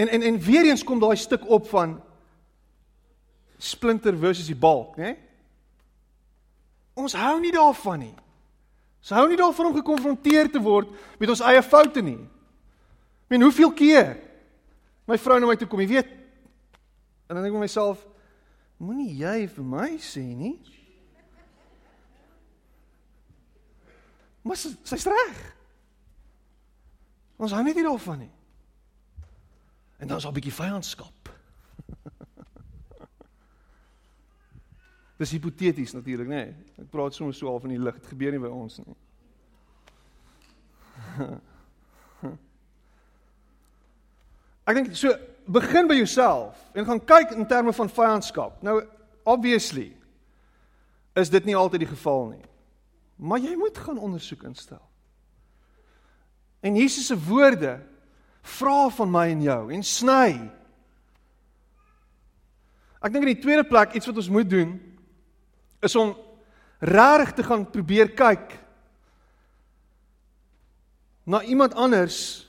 [0.00, 1.98] En en en weer eens kom daai stuk op van
[3.60, 5.14] splinter versus die balk, né?
[6.96, 8.14] Ons hou nie daarvan nie.
[9.00, 12.18] Ons hou nie daarvan om gekonfronteer te word met ons eie foute nie.
[13.24, 14.16] Ek meen, hoeveel keer
[15.08, 16.10] my vrou na my toe kom, jy weet,
[17.28, 18.02] en dan dink ek vir myself,
[18.80, 20.56] moenie jy vir my sê nie.
[24.46, 25.40] Maar sy's reg.
[27.40, 28.32] Ons hou net nie daarvan nie.
[30.00, 31.28] En dan is daar 'n bietjie vyandskap.
[35.20, 36.44] Dis hipoteties natuurlik, nê.
[36.48, 36.54] Nee.
[36.80, 37.98] Ek praat sommer so half in die lig.
[38.00, 38.96] Dit gebeur nie by ons nie.
[44.70, 45.12] Ek dink so
[45.50, 48.60] begin by jouself en gaan kyk in terme van vyandskap.
[48.64, 48.78] Nou
[49.28, 49.90] obviously
[51.18, 52.46] is dit nie altyd die geval nie.
[53.20, 54.80] Maar jy moet gaan ondersoek instel.
[56.64, 57.80] En Jesus se woorde
[58.56, 60.30] vra van my en jou en sny.
[63.00, 64.78] Ek dink in die tweede plek iets wat ons moet doen
[65.80, 66.14] is om
[66.80, 68.56] regtig te gaan probeer kyk
[71.24, 72.46] na iemand anders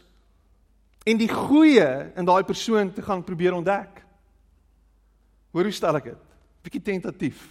[1.04, 4.04] en die goeie in daai persoon te gaan probeer ontdek.
[5.52, 6.22] Hoor hoe stel ek dit?
[6.64, 7.42] Bietjie tentatief.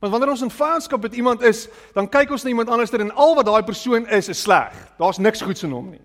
[0.00, 3.12] Want wanneer ons in vyandskap met iemand is, dan kyk ons na iemand anders en
[3.12, 4.72] al wat daai persoon is, is sleg.
[5.00, 6.04] Daar's niks goeds in hom nie.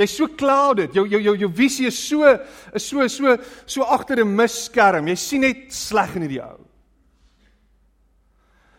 [0.00, 0.94] Jy's so clouded.
[0.96, 2.28] Jou jou jou jou visie is so
[2.72, 3.36] is so so
[3.66, 5.08] so agter 'n misskerm.
[5.08, 6.60] Jy sien net sleg in hierdie ou.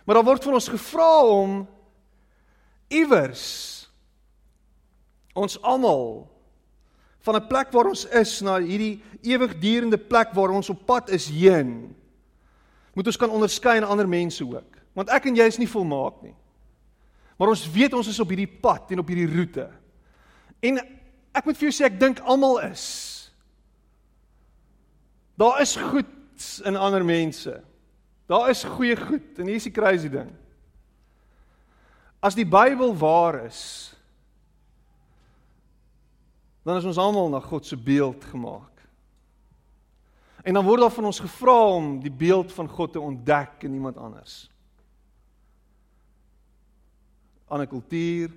[0.04, 1.64] Maar dan word van ons gevra om
[2.88, 3.46] iewers
[5.34, 6.30] ons almal
[7.24, 11.28] van 'n plek waar ons is na hierdie ewigdurende plek waar ons op pad is
[11.28, 11.96] heen
[12.94, 14.78] moet ons kan onderskei in ander mense ook.
[14.94, 16.36] Want ek en jy is nie volmaak nie.
[17.38, 19.66] Maar ons weet ons is op hierdie pad en op hierdie roete.
[20.62, 20.78] En
[21.34, 22.86] ek moet vir jou sê ek dink almal is.
[25.42, 26.10] Daar is goed
[26.70, 27.56] in ander mense.
[28.34, 30.32] Daar is goeie goed en hier is die crazy ding.
[32.24, 33.62] As die Bybel waar is,
[36.66, 38.82] dan is ons almal na God se beeld gemaak.
[40.42, 43.78] En dan word daar van ons gevra om die beeld van God te ontdek in
[43.78, 44.48] iemand anders.
[47.54, 48.34] Ander kultuur,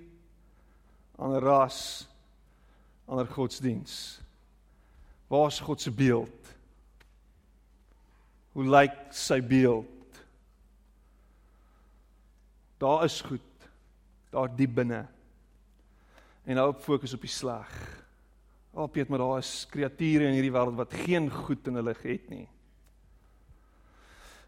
[1.17, 1.81] ander ras,
[3.09, 4.21] ander godsdiens.
[5.33, 6.36] Waar is God se beeld?
[8.57, 10.21] Hoe lyk sy beeld?
[12.81, 13.43] Daar is goed
[14.33, 15.03] daar diep binne.
[16.45, 17.73] En hou op fokus op die sleg.
[18.77, 22.29] Al weet maar daar is kreature in hierdie wêreld wat geen goed in hulle het
[22.33, 22.47] nie.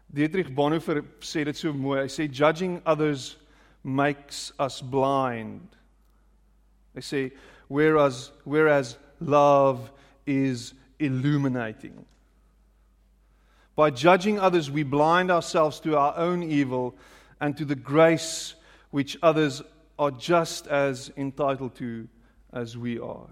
[0.09, 2.01] Dietrich Bonhoeffer sê dit so mooi.
[2.01, 3.35] Hy sê judging others
[3.81, 5.77] makes us blind.
[6.97, 7.23] Hy sê
[7.69, 9.91] whereas whereas love
[10.25, 11.97] is illuminating.
[13.79, 16.97] By judging others, we blind ourselves to our own evil
[17.39, 18.55] and to the grace
[18.91, 19.61] which others
[19.97, 22.09] are just as entitled to
[22.51, 23.29] as we are.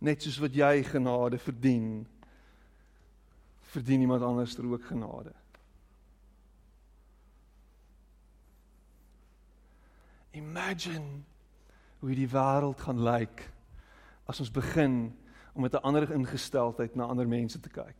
[0.00, 2.06] Net soos wat jy genade verdien,
[3.74, 5.36] verdien iemand anders ter ook genade.
[10.32, 11.20] Imagine
[12.00, 13.50] hoe die wêreld gaan lyk
[14.24, 15.10] as ons begin
[15.58, 17.96] om met 'n ander ingesteldheid na ander mense te kyk.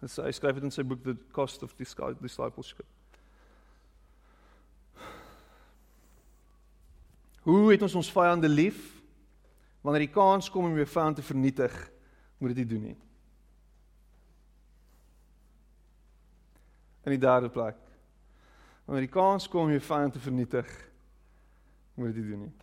[0.00, 2.86] Dis hy skryf dit in sy boek The Cost of Discipleship.
[7.42, 9.02] Hoe het ons ons vyande lief?
[9.80, 11.90] Wanneer die kans kom om jou vyand te vernietig,
[12.38, 12.98] moet dit nie doen nie.
[17.04, 17.78] In die derde plek.
[18.84, 20.87] Wanneer die kans kom om jou vyand te vernietig,
[21.98, 22.54] moet dit doen nie.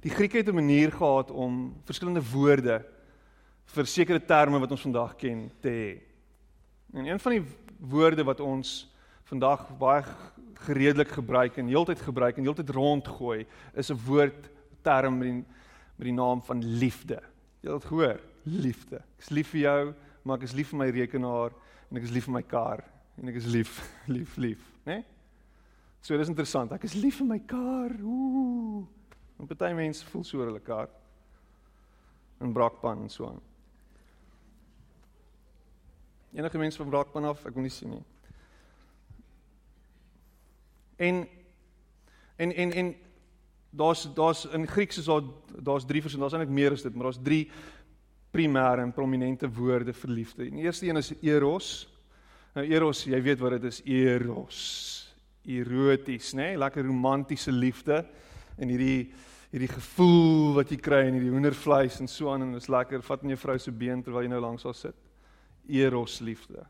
[0.00, 2.84] Die Grieke het 'n manier gehad om verskillende woorde
[3.64, 6.00] vir sekere terme wat ons vandag ken te hê.
[6.92, 7.44] En een van die
[7.78, 8.88] woorde wat ons
[9.24, 10.04] vandag baie
[10.54, 14.50] gereedelik gebruik en heeltyd gebruik en heeltyd rondgooi is 'n woord
[14.82, 15.44] term met die,
[15.96, 17.22] met die naam van liefde.
[17.60, 18.96] Jy het gehoor, liefde.
[18.96, 21.52] Ek is lief vir jou, maar ek is lief vir my rekenaar
[21.90, 22.84] en ek is lief vir my kar
[23.20, 23.76] en ek is lief,
[24.14, 25.00] lief, lief, né?
[25.00, 25.04] Nee?
[26.00, 26.72] So dis interessant.
[26.72, 27.92] Ek is lief vir my kar.
[28.00, 28.86] Ooh.
[29.36, 30.88] En party mense voel so oor hulle kar.
[32.40, 33.42] En brakpan en so aan.
[36.32, 38.02] Enige mens van brakpan af, ek wil nie sien nie.
[41.00, 41.24] En
[42.40, 42.94] en en en
[43.70, 45.22] daar's daar's in Grieks is daar
[45.60, 47.50] daar's drie vers en daar's eintlik meer as dit, maar daar's drie
[48.30, 50.48] primêre en prominente woorde vir liefde.
[50.48, 51.89] Die eerste een is eros.
[52.56, 54.60] Nou eros, jy weet wat dit is, eros.
[55.46, 56.50] Eroties, né?
[56.50, 56.58] Nee?
[56.60, 58.02] Lekker romantiese liefde
[58.58, 59.10] en hierdie
[59.50, 63.02] hierdie gevoel wat jy kry in hierdie hoendervleis en so aan en dit is lekker.
[63.02, 64.98] Vat in jou vrou se been terwyl jy nou langs haar sit.
[65.66, 66.62] Eros liefde.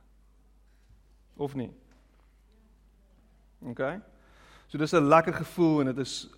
[1.36, 1.68] Of nie?
[3.68, 3.82] OK.
[4.68, 6.28] So dis 'n lekker gevoel en dit is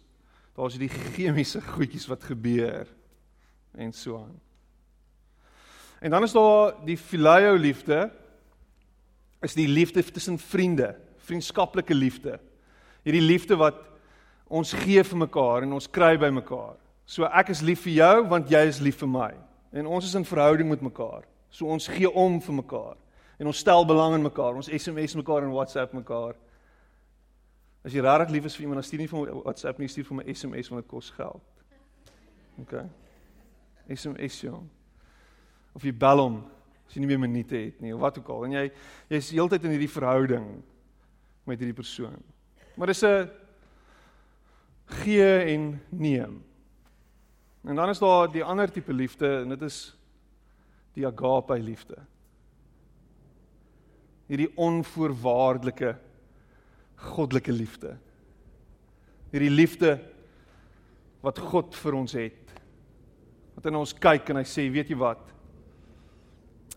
[0.56, 2.88] daar's hierdie chemiese goedjies wat gebeur
[3.74, 4.40] en so aan.
[6.00, 8.10] En dan is daar die phileo liefde
[9.42, 10.94] is die liefde tussen vriende,
[11.26, 12.38] vriendskaplike liefde.
[13.02, 13.80] Hierdie liefde wat
[14.52, 16.76] ons gee vir mekaar en ons kry by mekaar.
[17.06, 19.30] So ek is lief vir jou want jy is lief vir my.
[19.72, 21.24] En ons is in verhouding met mekaar.
[21.50, 22.96] So ons gee om vir mekaar.
[23.40, 24.56] En ons stel belang in mekaar.
[24.56, 26.36] Ons SMS mekaar en WhatsApp mekaar.
[27.82, 30.06] As jy regtig lief is vir iemand, dan stuur nie vir my WhatsApp nie, stuur
[30.06, 31.64] vir my SMS want dit kos geld.
[32.62, 32.76] OK.
[33.90, 34.68] SMS jong.
[35.74, 36.36] Of jy bel hom
[36.92, 38.66] as jy nie meer minute het nie of wat ook al en jy
[39.08, 40.48] jy's heeltyd in hierdie verhouding
[41.48, 42.20] met hierdie persoon.
[42.76, 43.30] Maar dis 'n
[45.00, 46.42] gee en neem.
[47.64, 49.96] En dan is daar die ander tipe liefde en dit is
[50.92, 51.96] die agape liefde.
[54.26, 55.96] Hierdie onvoorwaardelike
[56.96, 57.96] goddelike liefde.
[59.30, 59.98] Hierdie liefde
[61.22, 62.52] wat God vir ons het.
[63.54, 65.32] Wat in ons kyk en hy sê, weet jy wat?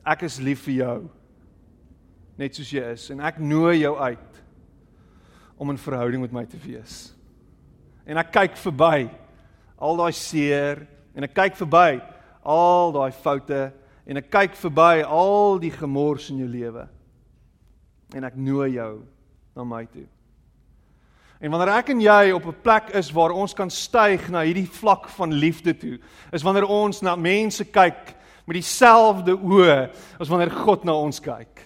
[0.05, 0.97] Ek is lief vir jou.
[2.37, 4.41] Net soos jy is en ek nooi jou uit
[5.57, 7.13] om 'n verhouding met my te wees.
[8.05, 9.09] En ek kyk verby
[9.77, 12.01] al daai seer en ek kyk verby
[12.43, 13.73] al daai foute
[14.05, 16.87] en ek kyk verby al die gemors in jou lewe.
[18.13, 19.03] En ek nooi jou
[19.55, 20.05] na my toe.
[21.41, 24.69] En wanneer ek en jy op 'n plek is waar ons kan styg na hierdie
[24.69, 25.99] vlak van liefde toe,
[26.31, 28.15] is wanneer ons na mense kyk
[28.45, 29.77] met dieselfde oë
[30.21, 31.63] as wanneer God na ons kyk.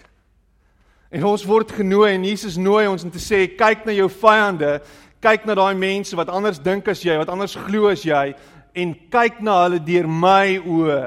[1.10, 4.78] En ons word genooi en Jesus nooi ons om te sê kyk na jou vyande,
[5.20, 8.30] kyk na daai mense wat anders dink as jy, wat anders glo as jy
[8.78, 11.02] en kyk na hulle deur my oë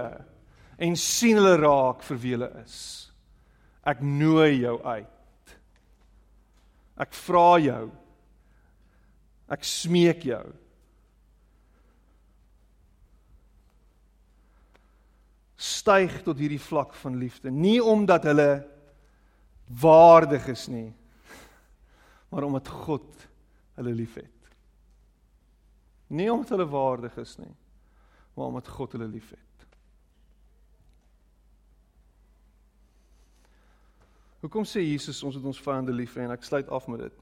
[0.84, 2.78] en sien hulle raak vir wie hulle is.
[3.88, 5.58] Ek nooi jou uit.
[7.04, 7.86] Ek vra jou
[9.54, 10.44] Ek smeek jou.
[15.84, 18.64] Styg tot hierdie vlak van liefde, nie omdat hulle
[19.68, 20.94] waardig is nie,
[22.32, 23.28] maar omdat God
[23.76, 24.30] hulle liefhet.
[26.08, 27.52] Nie omdat hulle waardig is nie,
[28.34, 29.68] maar omdat God hulle liefhet.
[34.44, 37.20] Hoekom sê Jesus ons het ons vyande lief en ek sluit af met dit?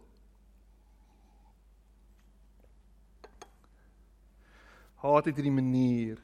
[5.02, 6.22] Haat het hierdie manier.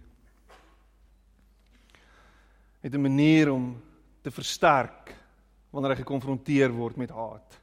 [2.81, 3.81] Het 'n manier om
[4.21, 5.15] te versterk
[5.69, 7.59] wanneer hy gekonfronteer word met haat.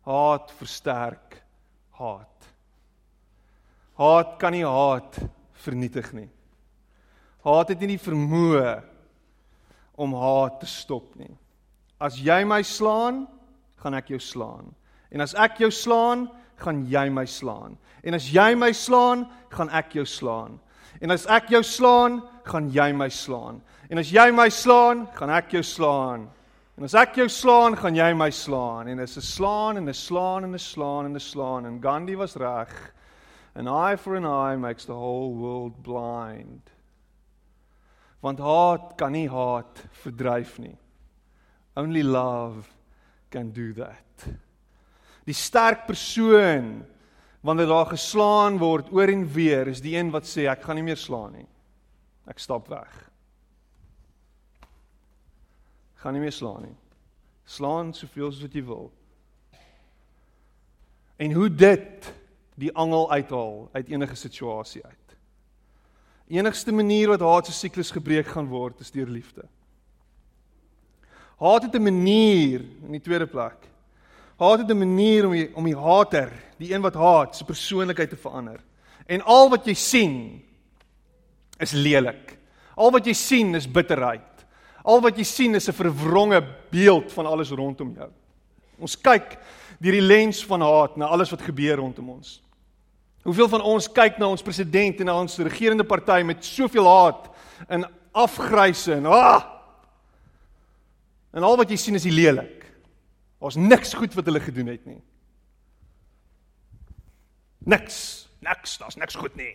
[0.00, 1.42] Haat versterk
[1.90, 2.46] haat.
[3.96, 5.18] Haat kan nie haat
[5.52, 6.28] vernietig nie.
[7.44, 8.82] Haat het nie die vermoë
[9.96, 11.32] om haat te stop nie.
[11.98, 13.24] As jy my slaan,
[13.80, 14.74] gaan ek jou slaan.
[15.10, 16.26] En as ek jou slaan,
[16.60, 17.76] gaan jy my slaan.
[18.04, 20.58] En as jy my slaan, gaan ek jou slaan.
[21.00, 23.60] En as ek jou slaan, gaan jy my slaan.
[23.90, 26.28] En as jy my slaan, gaan ek jou slaan.
[26.76, 28.88] En as ek jou slaan, gaan jy my slaan.
[28.88, 32.16] En dis 'n slaan en 'n slaan en 'n slaan en 'n slaan en Gandhi
[32.16, 32.92] was reg.
[33.54, 36.70] An eye for an eye makes the whole world blind.
[38.20, 40.76] Want haat kan nie haat verdryf nie.
[41.76, 42.68] Only love
[43.30, 44.26] can do that.
[45.24, 46.84] Die sterk persoon
[47.46, 50.86] wanneer daar geslaan word oor en weer is die een wat sê ek gaan nie
[50.86, 51.46] meer slaan nie.
[52.26, 52.92] Ek stap weg.
[56.02, 56.76] Gaan nie meer slaan nie.
[57.46, 58.90] Slaan soveel soos wat jy wil.
[61.22, 62.10] En hoe dit
[62.58, 65.14] die angel uithaal uit enige situasie uit.
[66.26, 69.46] Enigste manier wat haat se siklus gebreek gaan word is deur liefde.
[71.38, 73.68] Haat het 'n manier in die tweede plek.
[74.36, 78.10] Haat het 'n manier om die, om die hater, die een wat haat, se persoonlikheid
[78.10, 78.60] te verander.
[79.06, 80.42] En al wat jy sien
[81.58, 82.38] is lelik.
[82.74, 84.46] Al wat jy sien is bitterheid.
[84.84, 88.10] Al wat jy sien is 'n verwronge beeld van alles rondom jou.
[88.78, 89.38] Ons kyk
[89.80, 92.42] deur die lens van haat na alles wat gebeur rondom ons.
[93.22, 97.28] Hoeveel van ons kyk na ons president en na ons regerende party met soveel haat
[97.68, 99.42] en afgryse en ah!
[101.32, 102.65] En al wat jy sien is die lelik.
[103.40, 105.00] Daar's niks goed wat hulle gedoen het nie.
[107.66, 109.52] Niks, niks, daar's niks goed nie.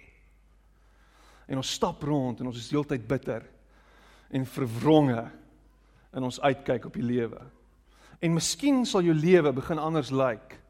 [1.47, 3.45] En ons stap rond en ons is heeltyd bitter
[4.31, 5.23] en verwronge
[6.15, 7.39] in ons uitkyk op die lewe.
[8.21, 10.49] En miskien sal jou lewe begin anders lyk.
[10.51, 10.61] Like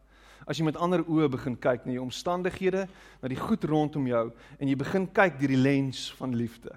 [0.52, 2.86] as jy met ander oë begin kyk na die omstandighede,
[3.22, 4.26] na die goed rondom jou
[4.58, 6.74] en jy begin kyk deur die lens van liefde.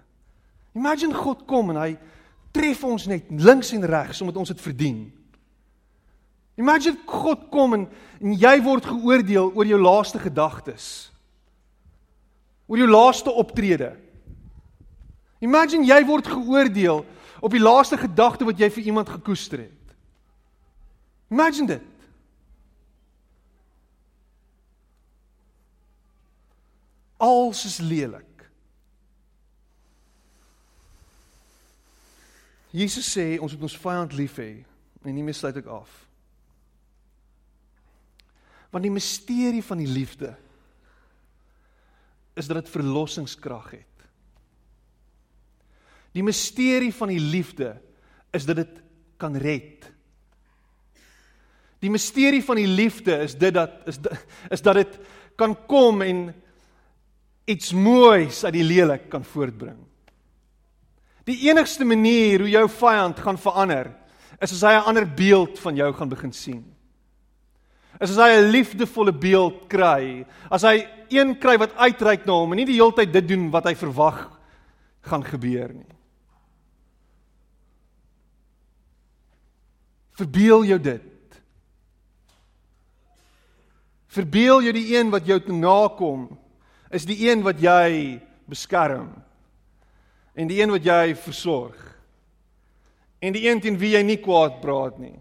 [0.78, 1.90] Imagine God kom en hy
[2.54, 5.00] tref ons net links en regs omdat ons dit verdien.
[6.54, 7.88] Imagine God kom en,
[8.20, 10.86] en jy word geoordeel oor jou laaste gedagtes.
[12.70, 13.90] Oor jou laaste optrede.
[15.42, 17.02] Imagine jy word geoordeel
[17.44, 19.96] op die laaste gedagte wat jy vir iemand gekoester het.
[21.34, 21.90] Imagine dit.
[27.16, 28.30] Als is lelik.
[32.74, 34.64] Jesus sê ons moet ons vyand lief hê
[35.04, 36.03] en nie meer sluit ek af.
[38.74, 40.32] Want die misterie van die liefde
[42.34, 44.06] is dat dit verlossingskrag het.
[46.14, 47.76] Die misterie van die liefde
[48.34, 48.80] is dat dit
[49.22, 49.86] kan red.
[51.78, 54.00] Die misterie van die liefde is dit dat is
[54.50, 54.98] is dat dit
[55.38, 56.26] kan kom en
[57.46, 59.78] iets moois uit die lelik kan voortbring.
[61.30, 63.94] Die enigste manier hoe jou vyand gaan verander
[64.40, 66.73] is as hy 'n ander beeld van jou gaan begin sien.
[68.00, 72.52] Is as hy 'n liefdevolle beeld kry, as hy een kry wat uitreik na hom
[72.52, 74.30] en nie die hele tyd dit doen wat hy verwag
[75.02, 75.94] gaan gebeur nie.
[80.14, 81.40] Verbeel jou dit.
[84.06, 86.38] Verbeel jou die een wat jou nakom
[86.94, 89.10] is die een wat jy beskerm
[90.34, 91.78] en die een wat jy versorg
[93.24, 95.16] en die een teen wie jy nie kwaad praat nie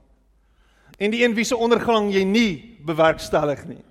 [1.04, 3.84] en die een wie se ondergang jy nie bewerkstellig nie.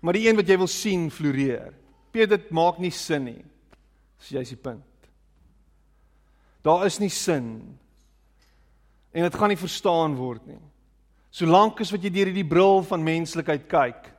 [0.00, 1.74] Maar die een wat jy wil sien floreer.
[2.12, 3.42] Peter dit maak nie sin nie.
[4.20, 5.10] As jy is die punt.
[6.64, 7.48] Daar is nie sin.
[9.12, 10.60] En dit gaan nie verstaan word nie.
[11.32, 14.10] Solank as wat jy deur hierdie bril van menslikheid kyk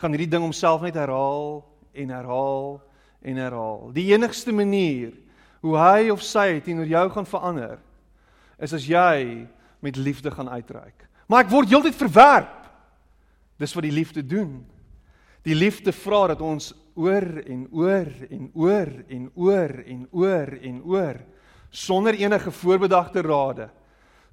[0.00, 1.60] gaan hierdie ding homself net herhaal
[1.92, 2.78] en herhaal
[3.20, 3.90] en herhaal.
[3.92, 5.12] Die enigste manier
[5.60, 7.76] hoe hy of sy teenoor jou gaan verander
[8.60, 9.44] is as jy
[9.84, 11.09] met liefde gaan uitreik.
[11.30, 12.56] Maar ek word heeltyd verwerp.
[13.60, 14.64] Dis wat die liefde doen.
[15.46, 20.80] Die liefde vra dat ons oor en oor en oor en oor en oor en
[20.82, 21.20] oor
[21.70, 23.68] sonder enige voorbedagte rade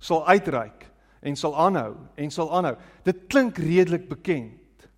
[0.01, 0.87] sal uitreik
[1.21, 2.73] en sal aanhou en sal aanhou.
[3.05, 4.89] Dit klink redelik bekend.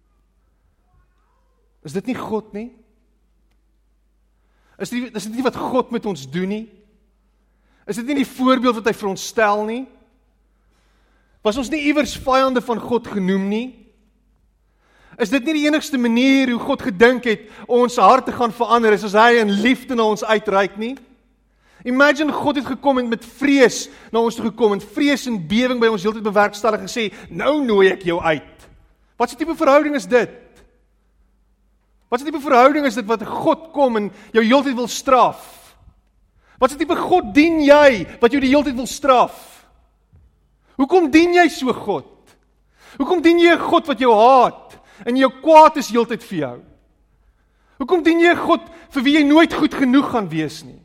[1.83, 2.69] Is dit nie God nie?
[4.79, 6.65] Is dit is dit nie wat God met ons doen nie?
[7.89, 9.83] Is dit nie die voorbeeld wat hy vir ons stel nie?
[11.43, 13.67] Was ons nie iewers vyande van God genoem nie?
[15.19, 19.15] Is dit nie die enigste manier hoe God gedink het ons harte gaan verander as
[19.15, 20.95] hy in liefde na ons uitreik nie?
[21.87, 25.79] Imagine God het gekom en met vrees na ons toe gekom en vrees en bewering
[25.79, 28.67] by ons heeltyd bewerkstellig gesê, "Nou nooi ek jou uit."
[29.17, 30.29] Wat 'n tipe verhouding is dit?
[32.09, 35.75] Wat 'n tipe verhouding is dit wat God kom en jou heeltyd wil straf?
[36.59, 39.58] Wat 'n tipe God dien jy wat jou die heeltyd wil straf?
[40.79, 42.07] Hoekom dien jy so God?
[42.97, 46.57] Hoekom dien jy 'n God wat jou haat en jou kwaad is heeltyd vir jou?
[47.79, 50.79] Hoekom dien jy 'n God vir wie jy nooit goed genoeg gaan wees nie?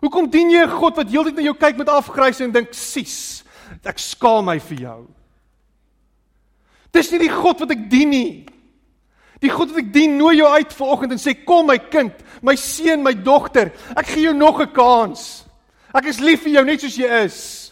[0.00, 3.44] Hoekom dien jy 'n God wat heeltyd na jou kyk met afgrys en dink, "Sis,
[3.84, 5.06] ek skaam my vir jou."
[6.92, 8.46] Dis nie die God wat ek dien nie.
[9.40, 12.12] Die God wat ek dien nooi jou uit vanoggend en sê, "Kom my kind,
[12.42, 15.44] my seun, my dogter, ek gee jou nog 'n kans.
[15.94, 17.65] Ek is lief vir jou net soos jy is.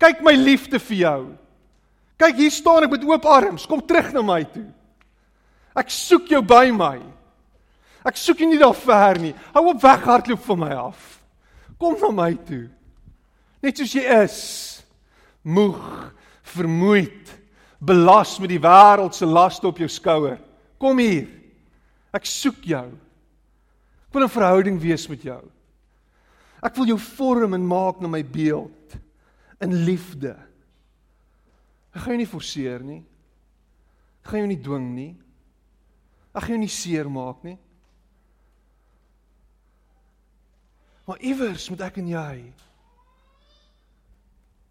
[0.00, 1.22] Kyk my liefde vir jou."
[2.20, 3.64] Kyk, hier staan ek met oop arms.
[3.68, 4.66] Kom terug na my toe.
[5.76, 6.98] Ek soek jou by my.
[8.04, 9.32] Ek soek jou nie daar ver nie.
[9.54, 11.20] Hou op weghardloop van my af.
[11.80, 12.66] Kom na my toe.
[13.64, 14.38] Net soos jy is.
[15.44, 15.80] Moeg,
[16.44, 17.32] vermoeid,
[17.80, 20.36] belas met die wêreld se laste op jou skouer.
[20.80, 21.28] Kom hier.
[22.12, 22.88] Ek soek jou.
[24.08, 25.40] Ek wil 'n verhouding wees met jou.
[26.62, 28.98] Ek wil jou vorm en maak na my beeld
[29.60, 30.34] in liefde.
[31.92, 33.02] Ek gaan jou nie forceer nie.
[34.22, 35.12] Ek gaan jou nie dwing nie.
[36.32, 37.58] Ek gaan jou nie seermaak nie.
[41.08, 42.34] Maar iewers moet ek en jy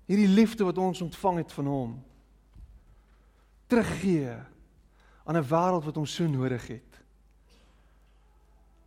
[0.09, 1.91] hierdie liefde wat ons ontvang het van hom
[3.69, 4.33] teruggee
[5.29, 6.89] aan 'n wêreld wat ons so nodig het.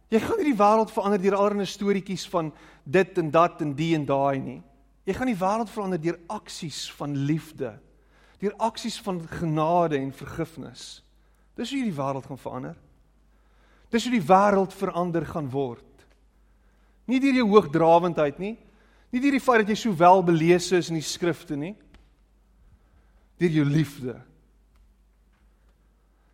[0.08, 2.52] Jy gaan nie die wêreld verander deur allerlei storieetjies van
[2.84, 4.62] dit en dat en die en daai nie.
[5.06, 7.74] Jy gaan die wêreld verander deur aksies van liefde
[8.42, 11.02] deur aksies van genade en vergifnis.
[11.54, 12.74] Dis hoe hierdie wêreld gaan verander.
[13.94, 15.86] Dis hoe die wêreld verander gaan word.
[17.06, 18.56] Nie deur jou hoogdrawendheid nie,
[19.12, 21.74] nie deur die feit dat jy so wel belese is in die skrifte nie,
[23.38, 24.16] deur jou liefde.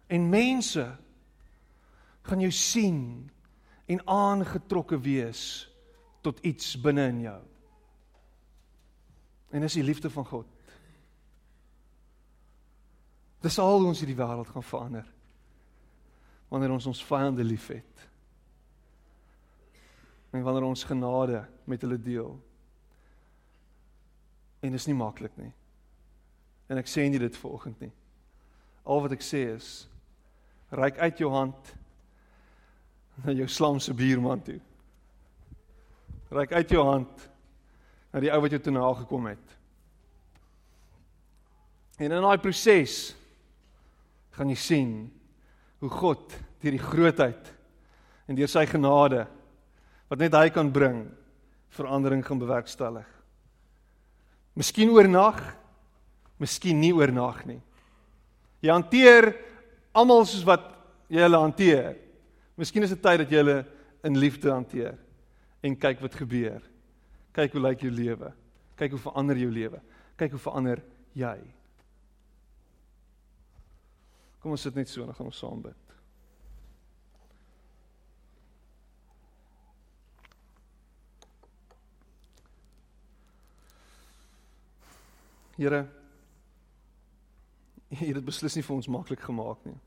[0.08, 0.86] En mense
[2.28, 3.02] gaan jou sien
[3.88, 5.42] en aangetrokke wees
[6.24, 7.40] tot iets binne in jou.
[9.50, 10.46] En dis die liefde van God.
[13.40, 15.06] Dis al hoe ons hierdie wêreld gaan verander.
[16.48, 18.08] Wanneer ons ons vyande liefhet.
[20.30, 22.34] En wanneer ons genade met hulle deel.
[24.60, 25.52] En dit is nie maklik nie.
[26.68, 27.92] En ek sê nie dit vanoggend nie.
[28.88, 29.86] Al wat ek sê is
[30.74, 31.70] reik uit jou hand
[33.24, 34.58] na jou slamse buurman toe.
[36.34, 37.28] Reik uit jou hand
[38.12, 39.54] na die ou wat jou te na gekom het.
[41.98, 43.12] En in daai proses
[44.36, 44.92] gaan jy sien
[45.82, 47.52] hoe God deur die grootheid
[48.28, 49.24] en deur sy genade
[50.08, 51.04] wat net hy kan bring
[51.74, 53.06] verandering gaan bewerkstellig.
[54.58, 55.38] Miskien oornag,
[56.40, 57.60] miskien nie oornag nie.
[58.64, 59.32] Jy hanteer
[59.94, 60.64] almal soos wat
[61.10, 61.92] jy hulle hanteer.
[62.58, 63.60] Miskien is dit tyd dat jy hulle
[64.06, 64.96] in liefde hanteer
[65.62, 66.62] en kyk wat gebeur.
[67.38, 68.32] Kyk hoe lyk jou lewe.
[68.74, 69.78] Kyk hoe verander jou lewe.
[70.18, 70.80] Kyk hoe verander
[71.14, 71.36] jy.
[74.42, 75.84] Kom ons sit net so en dan gaan ons saam bid.
[85.58, 85.86] Here,
[87.88, 89.78] U het dit beslis nie vir ons maklik gemaak nie.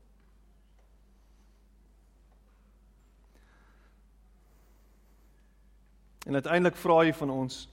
[6.26, 7.68] En uiteindelik vra jy van ons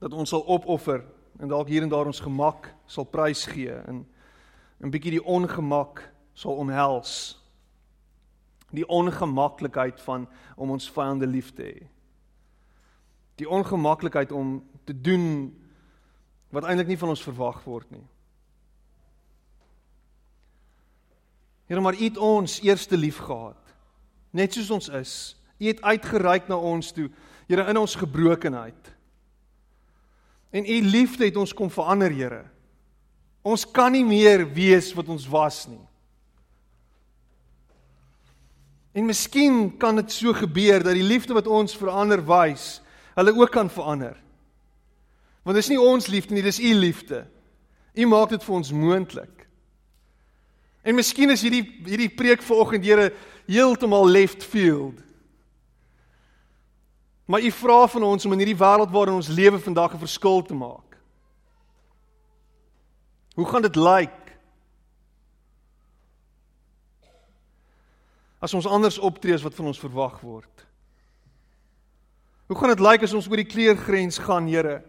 [0.00, 1.02] dat ons sal opoffer
[1.38, 4.06] en dalk hier en daar ons gemak sal prys gee en
[4.80, 7.36] 'n bietjie die ongemak sal omhels.
[8.72, 11.86] Die ongemaklikheid van om ons vyande lief te hê.
[13.36, 15.56] Die ongemaklikheid om te doen
[16.48, 18.06] wat eintlik nie van ons verwag word nie.
[21.66, 23.74] Here maar U het ons eerste lief gehad.
[24.30, 25.39] Net soos ons is.
[25.60, 27.10] U het uitgereik na ons toe,
[27.50, 28.90] Here in ons gebrokenheid.
[30.54, 32.44] En u liefde het ons kom verander, Here.
[33.42, 35.82] Ons kan nie meer wees wat ons was nie.
[38.94, 42.80] En miskien kan dit so gebeur dat die liefde wat ons verander wys,
[43.14, 44.16] hulle ook kan verander.
[45.42, 47.24] Want dis nie ons liefde nie, dis u liefde.
[47.94, 49.46] U maak dit vir ons moontlik.
[50.82, 53.10] En miskien is hierdie hierdie preek vanoggend, Here,
[53.50, 54.98] heeltemal left field.
[57.30, 60.42] Maar u vra van ons om in hierdie wêreld waarin ons lewe vandag 'n verskil
[60.42, 60.98] te maak.
[63.34, 64.38] Hoe gaan dit lyk?
[68.38, 70.66] As ons anders optree as wat van ons verwag word.
[72.46, 74.82] Hoe gaan dit lyk as ons oor die kleurgrens gaan, Here,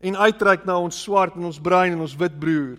[0.00, 2.78] en uitreik na ons swart en ons bruin en ons wit broer?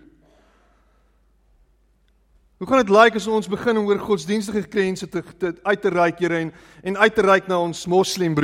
[2.58, 5.88] Hoe gaan dit lyk as ons begin om oor godsdienstige grense te, te uit te
[5.88, 6.52] reik, Here, en
[6.82, 8.34] en uit te reik na ons moslim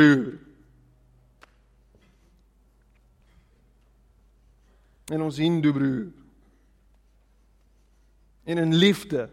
[5.12, 6.12] en ons hindoe broer
[8.44, 9.24] en in liefde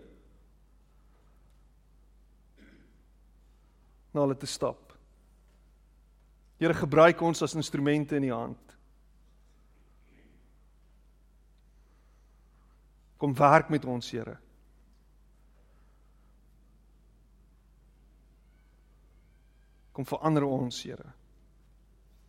[4.12, 4.92] na hulle te stap.
[6.60, 8.76] Here gebruik ons as instrumente in U hand.
[13.22, 14.38] Kom werk met ons, Here.
[19.92, 21.12] Kom verander ons, Here.